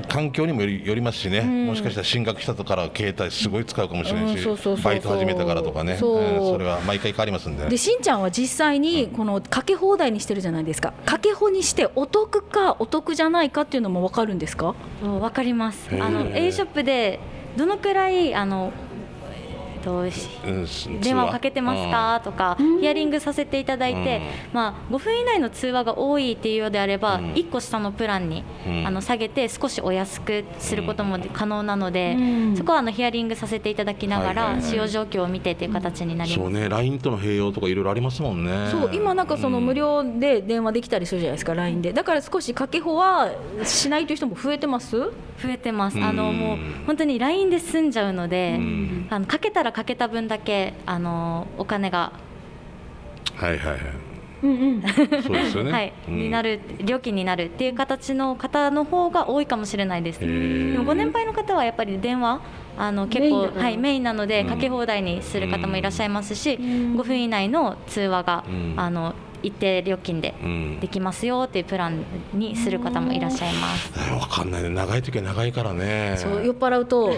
[0.09, 1.67] 環境にもよりよりますしね、ん。
[1.67, 4.47] もしかしたら進学したとから携帯すごい使うかもしれないし、
[4.83, 6.19] バイト始めたからとかね、そ
[6.53, 7.69] それは毎回変わりますんで。
[7.69, 10.93] でしんちゃんは実際にこのかけ放題にしてるじゃないですか。
[11.05, 14.75] かけ放にしてお得かお得じゃないかっていうのも分かるんですか？
[15.03, 15.89] そうわかります。
[15.93, 17.21] あの A ショップで
[17.57, 18.73] どのくらいあの
[19.85, 20.05] と
[21.03, 22.21] 電話をかけてますか？
[22.25, 27.33] とかヒアリングさせていただいて、まあ5分以内の通話が多いっていうようであれば、うん。
[27.35, 28.87] 1個下のプランに、うん。
[28.87, 32.21] あの下げて少しお安くすることもで可能なので、う
[32.53, 32.57] ん。
[32.57, 36.43] そこはあのヒアリングさせていただきながら、使用状況を見てという形になります。
[36.43, 38.69] そうね、LINE との併用とかいろいろありますもんね。
[38.71, 41.93] そう今なんかその無料で電話できたりするじゃないですか LINE で。
[41.93, 43.31] だから少しかけ放は
[43.65, 44.97] しないという人も増えてます？
[44.97, 45.11] 増
[45.47, 45.99] えてます。
[46.03, 49.07] あうんのもう本当に LINE で済んじゃうので、うん。
[49.11, 52.13] あのかけたらかけた分だけあのお金が
[53.37, 53.81] はいはいはい。
[54.45, 54.83] うんうん。
[55.23, 55.73] そうですよね。
[55.73, 56.19] はい、うん。
[56.19, 60.21] になる料金になるっていう形の方の方が多いかもしれないです。
[60.21, 60.27] で
[60.79, 62.41] もご年配の方はやっぱり電話
[62.79, 64.49] あの結構はいメインなのでうん。
[64.49, 66.97] かけ放題にする方もいらっしゃいますし、ん。
[66.97, 68.75] 5分以内の通話が、うん。
[68.77, 69.15] あの
[69.47, 73.93] 一定料金でうんできますよっていうプランにする方もいらっしゃいます。
[74.13, 74.71] わかんないね。
[74.71, 76.15] 長い時は長いからね。
[76.17, 77.13] そう酔っ払うと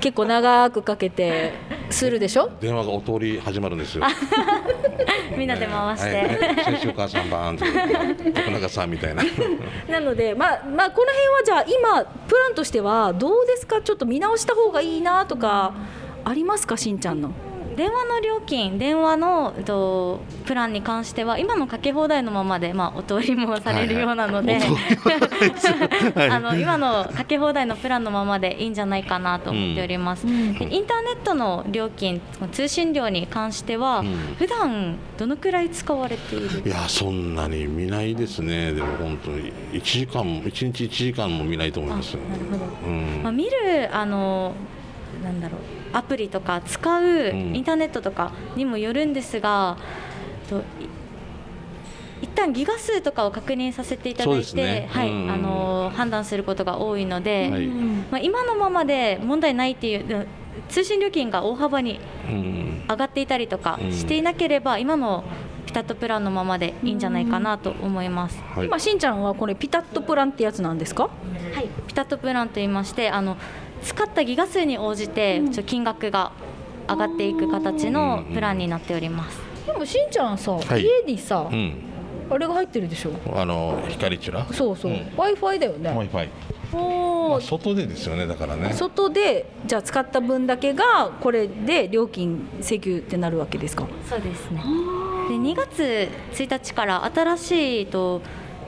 [0.00, 1.52] 結構長くかけて
[1.90, 2.50] するでしょ？
[2.60, 4.04] 電話がお通り始まるんですよ。
[5.36, 7.64] みんなで回して、はいはい先週お母さんバーンと
[8.40, 9.22] 徳永さんみたいな。
[9.90, 13.80] なのでまあまあこの辺はじゃあ今プランとしてはどうですか？
[13.82, 15.72] ちょっと見直した方がいいなとか
[16.24, 16.76] ありますか？
[16.76, 17.30] しんちゃんの
[17.76, 24.60] 電話の料金、電話のえっとプランに関しては今のかけ放題のままで、まあ、お通りもされるようなので、
[26.30, 30.54] あの今のかけ放題のプランのままでいいんじゃないかなと思っております、うん。
[30.58, 32.20] でインターネットの料金
[32.52, 34.14] 通信料に関しては、うん。
[34.38, 36.62] 普段どのくらい使われている？
[36.64, 38.72] いやそんなに見ないですね。
[38.72, 42.14] でも本当に一時間も一日一時間も見ないと思います。
[42.14, 42.64] なるほど。
[42.86, 43.20] うん。
[43.22, 43.50] まあ、見る
[43.92, 44.52] あの
[45.22, 49.78] なんだろうアプリとか使うインターネットとかにもよるんですが、
[50.48, 50.62] とい
[52.22, 55.30] 一旦ギガ数とかを確認させていただいて、はいうん。
[55.30, 57.66] あの判断することが多いので、はい。
[57.66, 60.26] まあ、今のままで問題ないっていうで
[60.68, 62.84] 通信料金が大幅にうん。
[62.88, 63.92] 上がっていたりとかうん。
[63.92, 65.24] していなければ、今の
[65.66, 68.42] ピタッとプランのままでいいんじゃないかなと思います。
[68.54, 68.66] はい。
[68.66, 71.04] 今しんちゃんはこれピタッとプランってやつなんですか？
[71.04, 73.36] はい、ピタッとプランといいましてあの
[73.82, 76.32] 使ったギガ数に応じてちょ金額が
[76.88, 79.38] 上がっていく形のプランになっております。
[79.66, 80.82] でもしんちゃんさ、はい。
[80.82, 81.74] 家にさ、うん。
[82.30, 83.10] あれが入ってるでしょ？
[83.34, 84.46] あの光チュラ。
[84.52, 84.94] そうそう、ん。
[85.16, 85.90] w i f i だよね。
[85.90, 86.28] Wi-Fi。
[86.72, 87.30] おー。
[87.30, 88.72] まあ外でですよねだからね。
[88.72, 93.86] 外でじゃあ使った分だけがこれで料金請求ってなるわけですか？
[94.08, 94.62] そうですね。
[95.28, 98.20] で2月1日から新しいと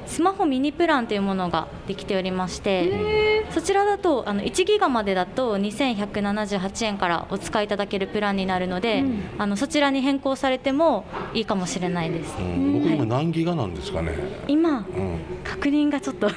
[0.06, 9.04] スマホミニプランというものができておりましてそちらだとあの1ギガまでだと2178円からお使いいただけるプランになるので、
[9.38, 14.12] あのそちらに変更されてもいいかもしれないです、うん、僕今何ギガなんですかね。
[14.48, 15.20] 今うん。
[15.44, 16.30] 確認がちょっとあ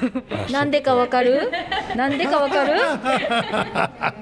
[0.52, 1.50] なんでかわかる？
[1.96, 2.74] なんでかわかる？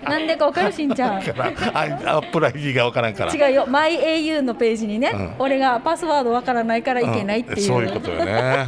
[0.03, 0.73] なんでかわかる？
[0.79, 1.17] しんちゃん。
[1.17, 3.35] アップライギがわからんから。
[3.35, 3.67] 違うよ。
[3.67, 5.35] MyAU のページにね、うん。
[5.39, 7.61] 俺がパスワードわからないからいけないっていう、ん。
[7.63, 8.67] そういうことよね。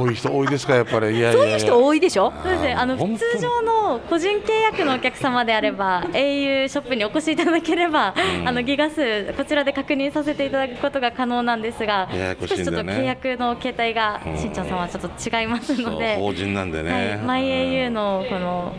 [0.00, 1.16] こういう人多いですかやっぱり。
[1.16, 1.32] いや。
[1.32, 2.32] そういう人多いでしょ？
[2.42, 2.74] そうですね。
[2.74, 3.04] あの通
[3.40, 8.48] 常の個人契約のお客様であれば au ショップにお越しいただければ、うん。
[8.48, 17.20] あのギガ数こちらで確認させていただくことが可能なんですがややこし少しちょっと契約の形態がうんしんちゃんさんはちょっと違いますので、法人なんでね。
[17.24, 17.42] はい。
[17.42, 18.72] MyAU のこの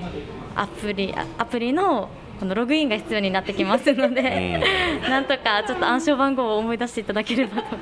[0.56, 2.10] アプリあアプリの
[2.42, 4.60] このログインが必要になってきますので、
[5.08, 7.78] なんとかちょっと暗証番号を思い出していただければと。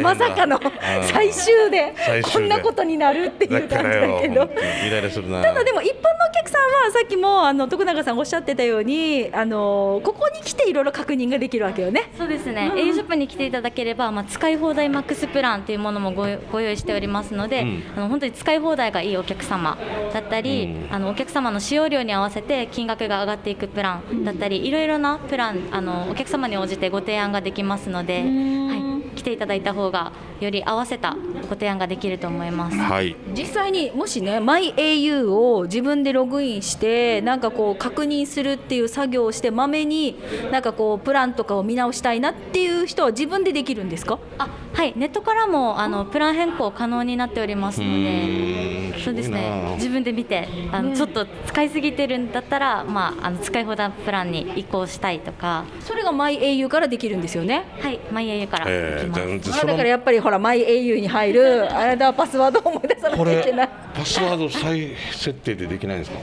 [0.00, 1.04] まさかのうん。
[1.04, 2.38] 最終で最終で。
[2.38, 4.46] こんなことになるっていう感じだけど。
[4.46, 5.42] 本当にイライラするな。
[5.42, 5.98] ただでも一般の
[6.30, 12.10] お客さんはさっきもあの徳永さんがおっしゃってたようにあのここに来ていろいろ確認ができるわけよね。
[12.16, 17.82] そうですね、au ショップに来ていただければ、まあ、使い放題マックスプランというものもごご用意しておりますので、うん。
[17.96, 19.76] あの本当に使い放題がいいお客様
[20.14, 20.94] だったり、うん。
[20.94, 32.76] あのお客様の使用量に合わせて金額が上がっていくプランだったり、いろいろなプランあのお客様に応じてご提案ができますので、はい、来ていただいた方がより合わせたご提案ができると思います。
[32.76, 33.16] はい。
[33.34, 40.16] 実際にもしね MyAU を自分でログインしてなんかこう確認するっていう作業をしてまめに
[40.50, 44.18] なんかこうプランとかを見直したいなっていう人は自分でできるんですか？
[44.38, 57.64] あはい、ネットからもあのプラン変更可能になっておりますのうでそうですね、自分で見て、あのちょっと使いすぎてるんだったら、まあ、あの使い放題プランに移行したいとか、それが MyAU からできるんですよね。
[57.80, 59.20] はい、マイ au からえできます。
[59.22, 66.18] ー、じゃあそのあだからやっぱりほら MyAU に入る あれだパスワードを思い出さなこれきゃいけないパスワード再設定でできないんですか？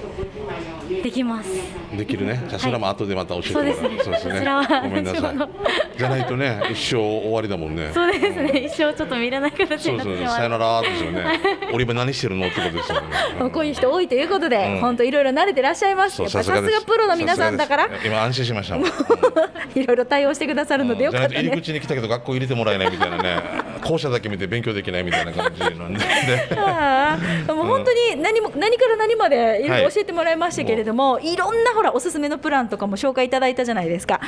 [1.03, 1.49] できます。
[1.97, 2.41] できるね。
[2.47, 3.73] じゃあそれも後でまた教えてもらう。
[3.73, 5.97] そうですねそうそちらはごめんなさい。
[5.97, 7.91] じゃないとね一生終わりだもんね。
[7.93, 10.37] そうですね、一生ちょっと見れない形そうそうになってしまう。
[10.37, 11.23] さよならですよね。
[11.73, 12.47] 俺今何してるの？
[12.47, 13.49] ってことですよね。
[13.51, 16.25] こういう人多いということで、うん本当いろいろ慣れてらっしゃいます。
[16.29, 18.87] さすがプロの皆さんだから今安心しましたもん。
[19.75, 21.33] いろいろ対応してくださるのでよかったね。
[21.35, 23.41] じゃないと入り口に来たけど学校入れてもらえないみたいなね
[23.79, 25.99] 校舎だけ見て勉強できないみたいな感じなんで。
[27.53, 34.19] もう本当に何も何から何までいろいろ教えてもらいましたけれども、い、ろんなほらおすすめのプランとかも紹介いただいたじゃないですか。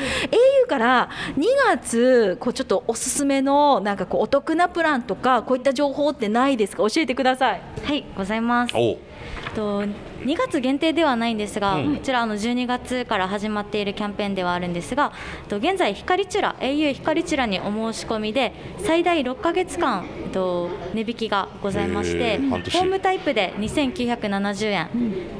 [0.66, 1.44] au から2
[1.76, 6.84] 月こうちょっとおすすめのなんかこうお得なプランとかこういった情報ってないですか？
[6.90, 7.62] 教えてください。
[7.84, 8.74] はい、ございます。
[9.50, 11.96] と2月限定ではないんですが、うん。
[11.98, 15.12] こちらあの12月から始まっているキャンペーンではあるんですが、
[15.48, 24.90] と現在光チュラ au 光チュラにお申し込みで最大6ヶ月間えっと値引きがございまして、ホームタイプで2970円、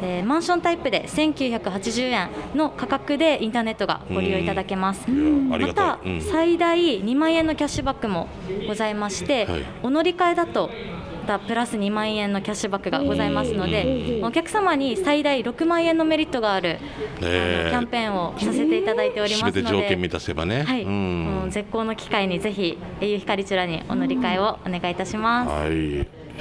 [0.02, 5.10] でマンションタイプで1980円の価格でインターネットがご利用いただけます。
[5.10, 6.00] また
[6.32, 8.28] 最大2万円のキャッシュバックも
[8.68, 9.66] ございまして、はい。
[9.84, 20.64] お乗り換えだとまたプラス2万円のキャッシュバックがございますので、お客様に最大6万円のメリットがある、あのキえャンペーンをさせていただいておりますので、て条件満たせばね。
[20.64, 25.50] はい、うん絶好の機会にぜひ au 光チュラにお乗り換えをお願いいたします。
[25.52, 25.70] はい。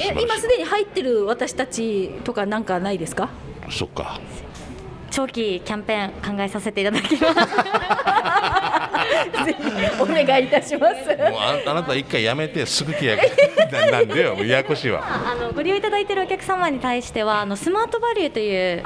[0.00, 3.28] え今すでに入ってる私たちとかなんかないですか？
[3.70, 4.18] そっか。
[5.10, 7.34] 長期キャンペーン考えさせていただきます。
[9.44, 11.08] ぜひお願いいたします。
[11.08, 13.22] もうああなた一回やめてすぐ契約。
[13.72, 15.02] ななんでよややこしいわ。
[15.04, 18.82] あのご利用いただいているお客様に対してはあのスマートバリューという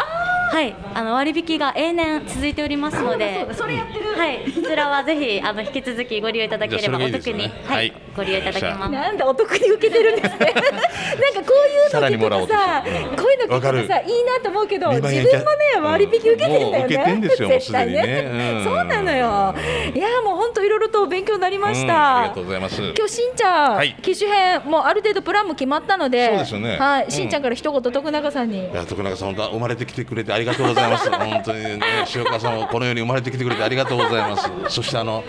[0.53, 4.12] はいあの割引が永年続いておりますので、それやってる。
[4.15, 7.93] はいこちらはぜひあの引き続きご利用いただければお得に、はい、はい。
[8.15, 8.93] ご利用いただけます。
[8.93, 10.38] なんだお得に受けてるんですね。
[10.38, 12.83] なんかこういうの聞くさ
[13.17, 16.79] こういうの聞くとさいいなと思うけど二自分もね割引受けてるんだよね。
[16.79, 18.59] もう受けてんですよもう絶対すでにね。
[18.59, 18.65] うん。
[18.65, 19.55] そうなのよ。
[19.95, 22.83] いやもう本当いろいろと勉強になりましうんた、ありがとうございます。
[22.83, 23.97] 今日しんちゃん、はい。
[24.03, 26.77] 機種編もうある程度プランも決まったのでそうですよね。
[26.77, 28.71] はい、うんしんちゃんから一言徳永さんに。
[28.71, 31.11] いや徳永さん本当生まれてきてくれてありがとうございます。
[31.11, 31.81] 本当にね
[32.15, 34.51] 塩川さんもこの世に生まれてきてくれてありがとうございます。
[34.69, 35.25] そしてあの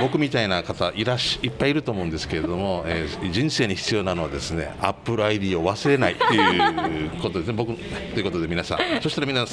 [0.00, 7.54] 僕みたいな方いらっしいっぱいいると思うんですけれども、えー人生に必要なのはですねアップル ID を忘れないっていうことですね。
[7.54, 8.78] 僕ということで皆さん。
[9.02, 9.44] そしたらみんね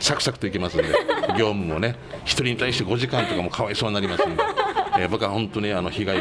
[0.00, 0.88] サクサクといきますんで
[1.38, 4.42] 業務もね一人に対して5時間とかもかわいそうになりますんで、
[4.98, 6.20] えー僕は本当にあの被害を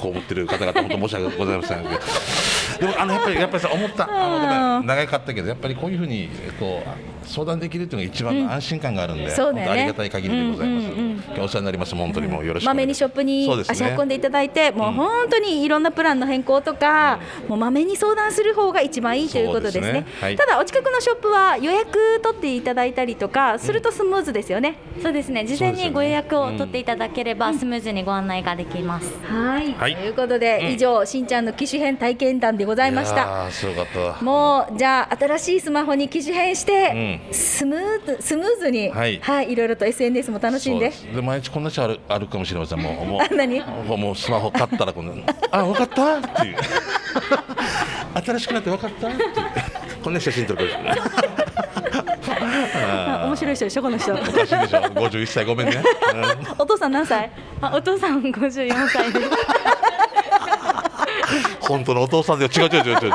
[0.00, 9.80] 被っている方々本当申し訳ございませんでもあのやっぱりやっぱりさ思ったあのごめん長かったけどやっぱりこういうふうにこう相談できるっていうのが一番の安心感があるんで、そうだよね。
[9.80, 19.92] ありがたい限りでございます、うんうんうん今日お世話になります本当にもうよろしくおまめにショップに足運んでいただいて、もう本当にいろんなプランの変更とか、もうまめに相談する方が一番いいということですね。
[19.92, 20.06] ね。
[20.20, 20.36] はい。
[20.36, 25.44] ただお近くのショップは予約取っていただいたりとかするとスムーズですよね、そうですね。
[25.44, 29.12] 事前にご予約を取っていただければスムーズにご案内ができます。
[29.24, 29.96] はい、はい。
[29.96, 30.72] ということで、うん。
[30.72, 33.14] 以上しんちゃんの機種変体験談でございました。
[33.14, 34.00] いやーすごかった。
[34.00, 36.94] わもうじゃあ新しいスマホに機種変して、う
[37.30, 39.20] スムーズスムーズに、はい。
[39.52, 40.90] い、ろいろと SNS も楽しんで。
[41.14, 42.80] で毎日こんな人あるあるかもしれません。
[42.80, 43.20] もうもう。
[43.20, 45.12] あ何もうもうスマホ買ったらこんな
[45.50, 46.18] あ分かった？
[46.18, 46.56] っていう。
[48.24, 49.08] 新しくなって分かった？
[49.08, 49.24] っていう。
[50.02, 50.94] こんな写真撮るから
[53.22, 54.14] あ面白い人でしょこの人。
[54.14, 54.54] おかしいでしょ。
[54.80, 55.78] 51歳ごめんね、う
[56.16, 56.22] ん
[56.58, 57.30] お父さん何歳？
[57.60, 59.26] あお父さん54歳です。
[61.68, 63.08] 本当のお父さんで違う違う違う違う違う違う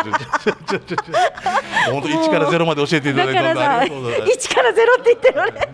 [2.11, 5.73] 違う一からゼロまで教えていただいて一からゼロって言ってるね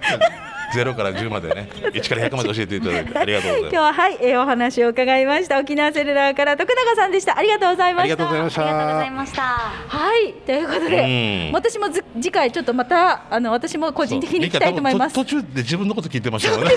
[0.73, 1.69] 0から10までね。
[1.73, 5.59] 1から100まで教えていただいてありがとうございま今日ははい、えーお話を伺いました。
[5.59, 7.37] 沖縄セルラーから徳永さんでした。
[7.37, 8.15] ありがとうございました。
[8.15, 9.41] がとうございましありがとうございたました。
[9.41, 11.51] はいということで、うん。
[11.53, 15.15] 私もず次回ちょっとまたあの私も個人的に行きたいと思います。
[15.15, 16.71] 途中で自分のこと聞いてましたよね。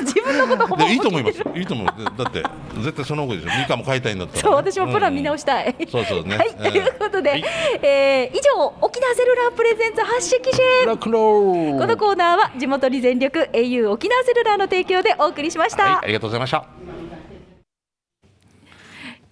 [0.00, 2.42] 自分のことほいいと思いますいいと思うだって
[2.80, 6.36] 絶対その方がいいでしょミカも買いたいんだったらね、そう私もプラン見直したい、そうそうね。
[6.36, 6.56] はい、うん。
[6.58, 7.44] ということで、はい。
[7.82, 16.66] えー以上沖縄セルラープレゼンツ発色シェこのコーナーは地元に全力 au 沖縄セルラーの提供でお送りしました、はいありがとうございました。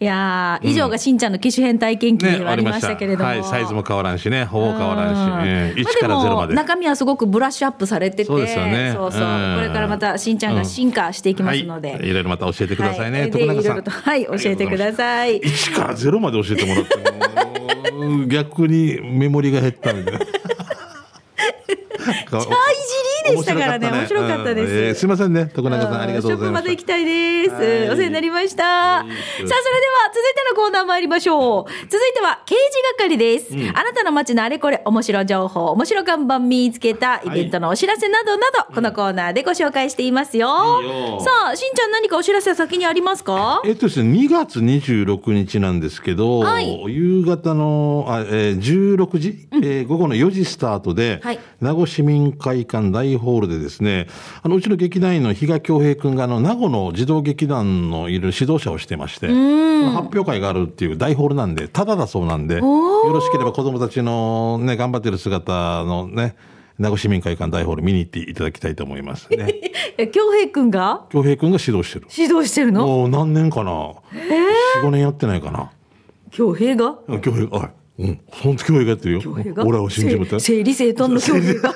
[0.00, 5.48] いやー以上がしんちゃんの機種変体験記にありましたけれども、はい、サイズも変わらんしね、ほぼ変わらんし、うん。
[5.48, 6.54] えーまあ1から0まもで。
[6.54, 8.92] 中身はすごくブラッシュアップされててそうですよね。
[8.94, 9.22] そうそう。
[9.22, 9.54] うん。
[9.54, 13.62] これからまたしんちゃんが進化していきますので、はい、いろいろまた教えてくださいね、はい、で徳永さん。
[13.62, 15.40] いろいろとはい教えてください。
[15.40, 20.20] 1から0まで教えてもらって逆にメモリが減ったみたいな。
[22.04, 22.48] チャイジ
[23.30, 24.78] リーでしたからね面白かったです、うん。
[24.78, 25.50] えーすみませんね。
[25.54, 26.66] 徳永さんありがとうございました。
[26.66, 27.90] た行きたいです、はい。
[27.90, 29.12] お世話になりました、さあそ
[29.42, 29.54] れでは
[30.12, 31.70] 続いてのコーナー参りましょう。
[31.88, 32.60] 続いては刑事
[32.98, 40.80] 係です、あなたの街のあれこれ面白情報面白看板見つけたイベントのお知らせなどなど、このコーナーでご紹介していますよ。
[40.82, 41.20] いいよ。
[41.20, 43.62] さあしんちゃん何かお知らせは先にありますか？
[43.64, 46.84] えっとですね、2月26日なんですけど、はい。
[46.88, 48.58] 夕方のあ、えー
[48.96, 51.38] 16時、えー午後の4時スタートで、はい。
[51.60, 54.06] 名護市民会館大ホールでですね、
[54.42, 59.36] あのうちの劇団員の比嘉恭平君があの名護の児童劇団のいる指導者をしてまして、発
[60.12, 66.36] 表会があるっていう大ホールなんで、ただだそうなんで、よろしければ子供たちのね、頑張ってる姿のね、
[66.78, 69.46] 名護市民会館大ホール見に行っていただきたいと思いますね。
[69.96, 71.04] え京平くんが？
[71.10, 72.08] 恭平君が指導してる。
[72.16, 72.84] 指導してるの？
[72.84, 73.94] もう何年かな、4、
[74.82, 75.70] 5年やってないかな？
[76.32, 76.96] 京平が？
[77.20, 79.22] 恭平、おい、うん、本当教会がやってるよ。
[79.64, 80.40] 俺を信じた？
[80.40, 81.74] 整理整頓の教会が？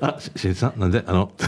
[0.16, 1.32] あ、ししんさん、なんで、あの。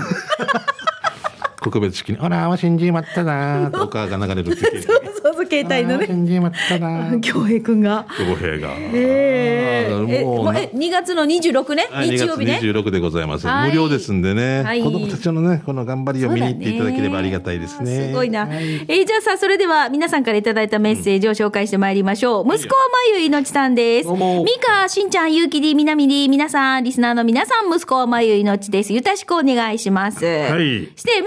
[1.60, 3.70] 告別式に、あら、わ信じまったな。
[3.70, 6.07] とかが流れるってうそうそう、携帯のね。
[6.07, 7.18] 信じまったな。
[7.20, 8.07] 京平くんが。
[8.16, 8.74] 恭平が。
[8.92, 12.59] えー、え、もう、え、2月の26ね、日曜日ね？
[12.62, 13.47] 二六でございます。
[13.47, 14.64] 無料ですんでね。
[14.82, 18.09] 子供たちのね、この頑張りを見に行っていただければありがたいですね。
[18.09, 18.49] すごいな。
[18.88, 22.55] え、じゃあさ、それでは皆さんからいただいたメッセージを紹介してまいりましょう。
[22.55, 22.82] 息子は
[23.12, 24.09] まゆいのちさんです。
[24.09, 24.16] ミ
[24.61, 28.92] カ、しんちゃん、ゆうきり、みなみり、皆さん、リスナーの皆さん、息子はまゆいのちです。
[28.92, 30.24] よろしくお願いします。
[30.24, 30.90] はい。
[30.97, 31.22] して、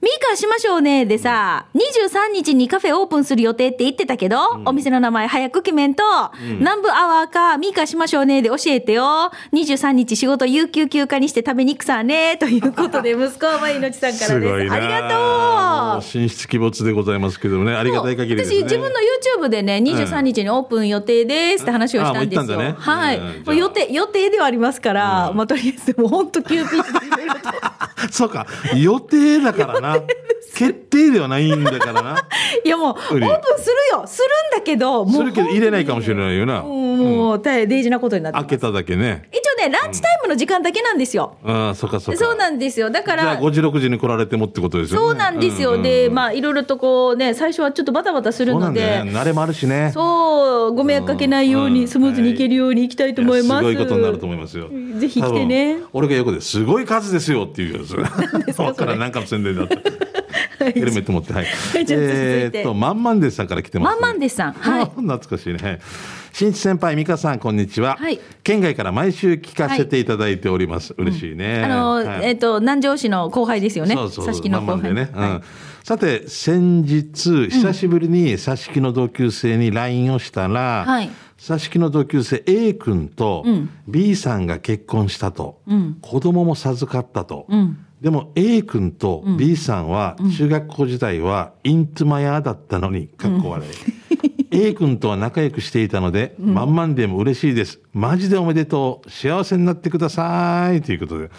[0.00, 6.02] ミカ、ミカしましょうねでさ、23日にカフェオープンする予定って言ってたけど、お店の名前早く決めんと、
[6.58, 9.30] 南部アワーかミカしましょうねで教えてよ。
[9.52, 12.36] 23日仕事有給休暇にして食べに行くさね。
[12.36, 14.68] ということで、息子はまいのちさんからです。
[14.68, 16.02] すありがとう。
[16.02, 18.56] 進出鬼没でございますけどもね、ありがたい限りですね。
[18.56, 18.98] 私、自分の
[19.44, 22.42] YouTube でね、23日にオープン予定ですって話をしたんですよ。
[22.42, 23.20] うんだねはい。
[23.56, 27.67] 予定、予定ではありますから、まあ、とりあえず、もう本当急ピッチでいろいろと。
[28.10, 28.46] そうか、
[28.76, 29.96] 予定だからな。
[30.54, 32.28] 決定ではないんだからな。
[32.64, 33.28] いやもう、 オープンする
[33.92, 35.22] よするんだけど、もう。
[35.22, 36.62] するけど入れないかもしれないよな。
[36.62, 38.38] もう、大大事なことになって。
[38.40, 39.28] 開けただけね。
[39.32, 41.36] 一応ね、ランチタイムの時間だけなんですよ。
[41.44, 42.24] ああ、そっかそっか。
[42.24, 42.90] そうなんですよ。
[42.90, 45.06] だかじゃあら、5時6時に来られてもってことですよね。
[45.06, 45.74] そうなんですよ。
[45.74, 49.90] ううで、まあ、いろいろとこうね、最初はちょっとバタバタするので慣れもあるしね。
[49.94, 53.64] そう、ご迷惑かけないように、うんスムーズにいけるように行きたいと思います。
[53.64, 54.68] やすごいことになると思いますよ。
[54.98, 58.60] ぜひ来てね俺が横ですごい数ですよっていうやつ。
[58.60, 59.76] わからんなんかの宣伝だった。
[60.58, 61.46] ヘルメット持って、はい。
[61.74, 65.58] えーっと、まんまんですさんから来てます、まんまんですさんはい 懐かしいね。
[65.62, 65.80] はい
[66.30, 67.96] 新一先輩、美香さん、こんにちは。
[67.98, 70.94] はい県外から毎週聞かせていただいております。
[70.96, 71.64] 嬉しいね。
[71.64, 73.94] あの、はいえっ、と、南城市の後輩ですよね。
[73.94, 74.76] そうそう佐敷の後輩。
[74.76, 75.10] まんまんでね。
[75.12, 75.42] はいうん。
[75.82, 83.44] さて、先日、久しぶりに佐敷の同級生に LINE をしたら、はい佐敷の同級生 A 君と
[83.86, 85.60] B さんが結婚したと、
[86.02, 87.46] 子供も授かったと、
[88.00, 93.72] でも A 君と B さんは中学校時代はイントゥマヤだったのに、かっこ笑い。
[94.50, 97.80] A 君とは仲良くしていたので、まんまんでも嬉しいです。
[97.92, 99.10] マジでおめでとう。
[99.10, 100.82] 幸せになってください。
[100.82, 101.30] ということで。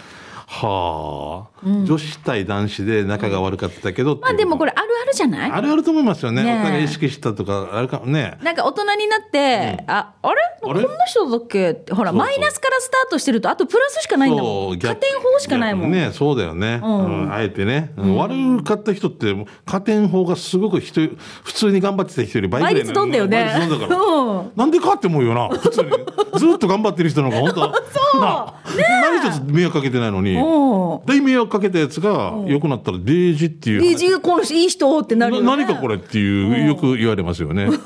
[0.52, 4.72] はあ、女子対男子で仲が悪かったけど、まあでもこれ。
[4.72, 5.52] れあるあるじゃない？
[5.52, 6.44] あるあると思いますよね。
[6.44, 8.38] ねえお互い意識したとか、あるかもね。
[8.44, 10.36] なんか大人になって、あ、あれ？
[10.62, 11.82] こんな人だっけ？
[11.94, 14.80] ほら、マイナスからスタートしてると、あとプラスしかないんだもん。
[14.80, 15.92] 加逆点法しかないもん。
[15.92, 16.80] ね、そうだよね。
[16.84, 17.92] うんあえてね。
[17.98, 19.36] うん悪かった人って、
[19.66, 21.02] 加点法がすごく人、
[21.44, 24.00] 普通に頑張ってた人より倍ぐらい倍率ドンだよね倍率ドンだから。
[24.02, 24.06] う
[24.44, 25.50] んなんでかって思うよな。
[25.50, 25.90] 普通に。
[26.40, 30.36] ずっと頑張ってる人の方が本当そうな何一つ迷惑かけてないのに。
[30.36, 33.86] うん大迷惑かけたやつが良くなったらデージっていう話。
[33.88, 35.48] デイジーこの人いい人ってなるよ、ね。
[35.48, 37.64] な何かこれっていう、よく言われますよね。
[37.66, 37.80] うん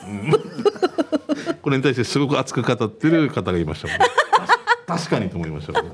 [1.64, 3.98] これに対してすごく熱く語ってる方がいましたもん。
[4.86, 5.74] 確かにと思いました。
[5.74, 5.86] まあで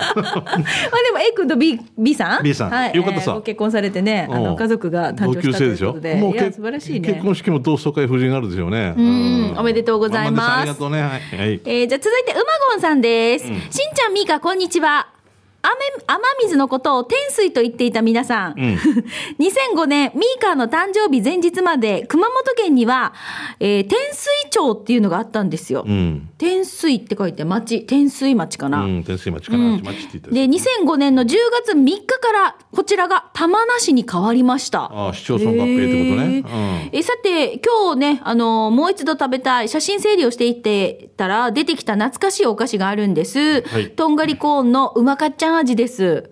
[1.13, 6.15] も A 君と B, B さん B さんはい、よかったさえーご結婚されてね、あの家族が誕生したということで。
[6.15, 7.07] もう素晴らしいね。
[7.07, 8.95] 結婚式も同窓会夫人になるでしょうね。
[8.97, 11.01] うんおめでとうございますまあありがとうね。
[11.03, 11.21] はい。
[11.31, 12.41] えーじゃあ続いて、うま
[12.73, 13.45] ごんさんです。
[13.45, 15.18] しんちゃん、みーか、こんにちは。
[15.61, 15.73] 雨、
[16.07, 18.53] 雨水のことを天水と言っていた皆さん。
[19.39, 23.13] 2005年、ミーカーの誕生日前日まで、熊本県には、
[23.59, 25.83] えー天水町っていうのがあったんですよ。
[25.87, 26.29] うん。
[26.37, 28.83] 天水って書いて町、天水町かな。
[28.83, 29.03] うん。
[29.03, 29.77] 天水町かな。
[29.77, 31.35] 町って言ったで、2005年の10
[31.65, 34.83] 月3日から、こちらが玉名市に変わりました。
[34.83, 36.89] ああ、市町村合併ってことね。
[36.93, 43.61] えさて、今日ね、あの、もう一度食べたい写真整理をしていってたら、出てきた懐かしいお菓子があるんです。
[43.67, 46.29] はいとんがりコーンのうまかっちゃん味です。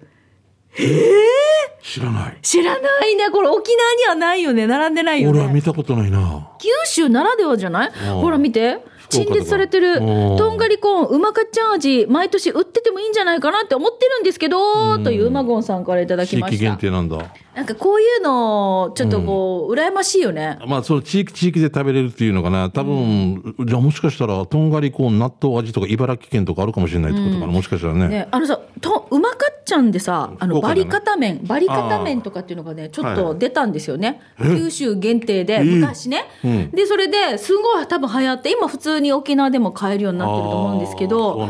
[1.82, 2.38] 知らない。
[2.42, 3.30] 知らないね。
[3.32, 4.68] これ沖縄にはないよね。
[4.68, 5.40] 並んでないよね。
[5.40, 6.52] 俺は見たことないな。
[6.60, 8.80] 九州ならではじゃないほら見て。
[9.10, 16.78] 陳列されてるとんがりコーンうまかっちゃん味、毎年売っててもいいんじゃないかなって思ってるんですけど、といううまごんさんからいただきました限。
[16.78, 17.18] 定なんだ。
[17.58, 20.60] なんかこういうの、ちょっとこう、羨ましいよね。
[20.68, 22.70] まあ、その地域地域で食べれるっていうのかな。
[22.70, 27.52] 多分、じゃあもしかしたら、とんがりコーン納豆味とか茨城県とかあるかもしれないってことかな。
[27.52, 28.10] もしかしたらね。
[28.10, 34.22] ね、あのさ、と、うまかっちゃんでさ、あの、バリカタ麺、バリカタ麺とかっていうのがね、ちょっと出たんですよね。
[34.40, 36.26] 九州限定で、昔ね。
[36.72, 41.48] で、それで、すごい多分流行って、今普通に沖縄でも買えるようになってると思うんですけど、わ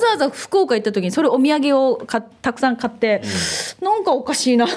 [0.00, 3.22] ざわざ福岡行った時に、それお土産をかたくさん買って、
[3.80, 4.66] なんかおかしいな。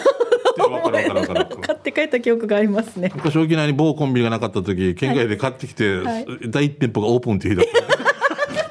[0.70, 1.57] わかるわかるわかる。
[1.57, 3.11] 買って帰った記憶がありますね。
[3.15, 8.07] 昔沖縄に某コンビニがなかった時、県外で買ってきて、はい第一店舗がオープンって日だった。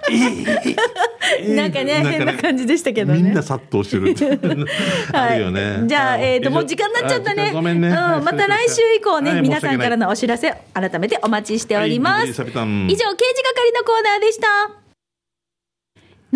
[1.55, 4.15] なんかね変な感じでしたけどねみんな殺到してる
[5.13, 7.51] あるよねじゃあ、えっ、と、もう時間になっちゃったね。
[7.53, 12.27] ごめんねうん、また来週以降ね、はい皆さんからのお知らせ、改めてお待ちしております。
[12.27, 12.97] はい以上、刑事係
[13.73, 14.86] のコーナーでした。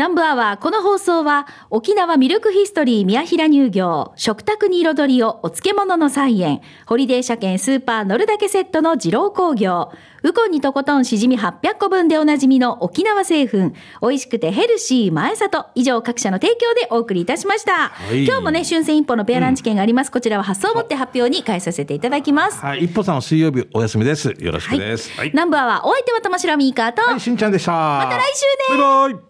[0.01, 9.92] 南部アワー、この放送は、沖縄ミルクヒストリー宮平乳業、食卓に彩りをお漬物の菜園、ホリデー車検スーパー乗るだけセットの二郎工業、
[10.22, 17.92] ウコンにとことんしじみ800個分でおなじみの沖縄製粉、美味しくてヘルシー前里、以上各社の提供でお送りいたしました。
[18.11, 18.24] い。
[18.24, 20.11] 今日もね、春戦一歩のペアランチ券があります。
[20.11, 22.64] こちらは発送をもって発表に返させていただきます。
[22.64, 22.84] はい。
[22.84, 24.34] 一歩さんは水曜日お休みです。
[24.38, 25.11] よろしくです。
[25.18, 27.72] はい、南部アワー、お相手は玉城ミーカーと、はい、しんちゃんでした。
[27.72, 28.82] ままた来週ね。
[28.82, 29.29] バイバイ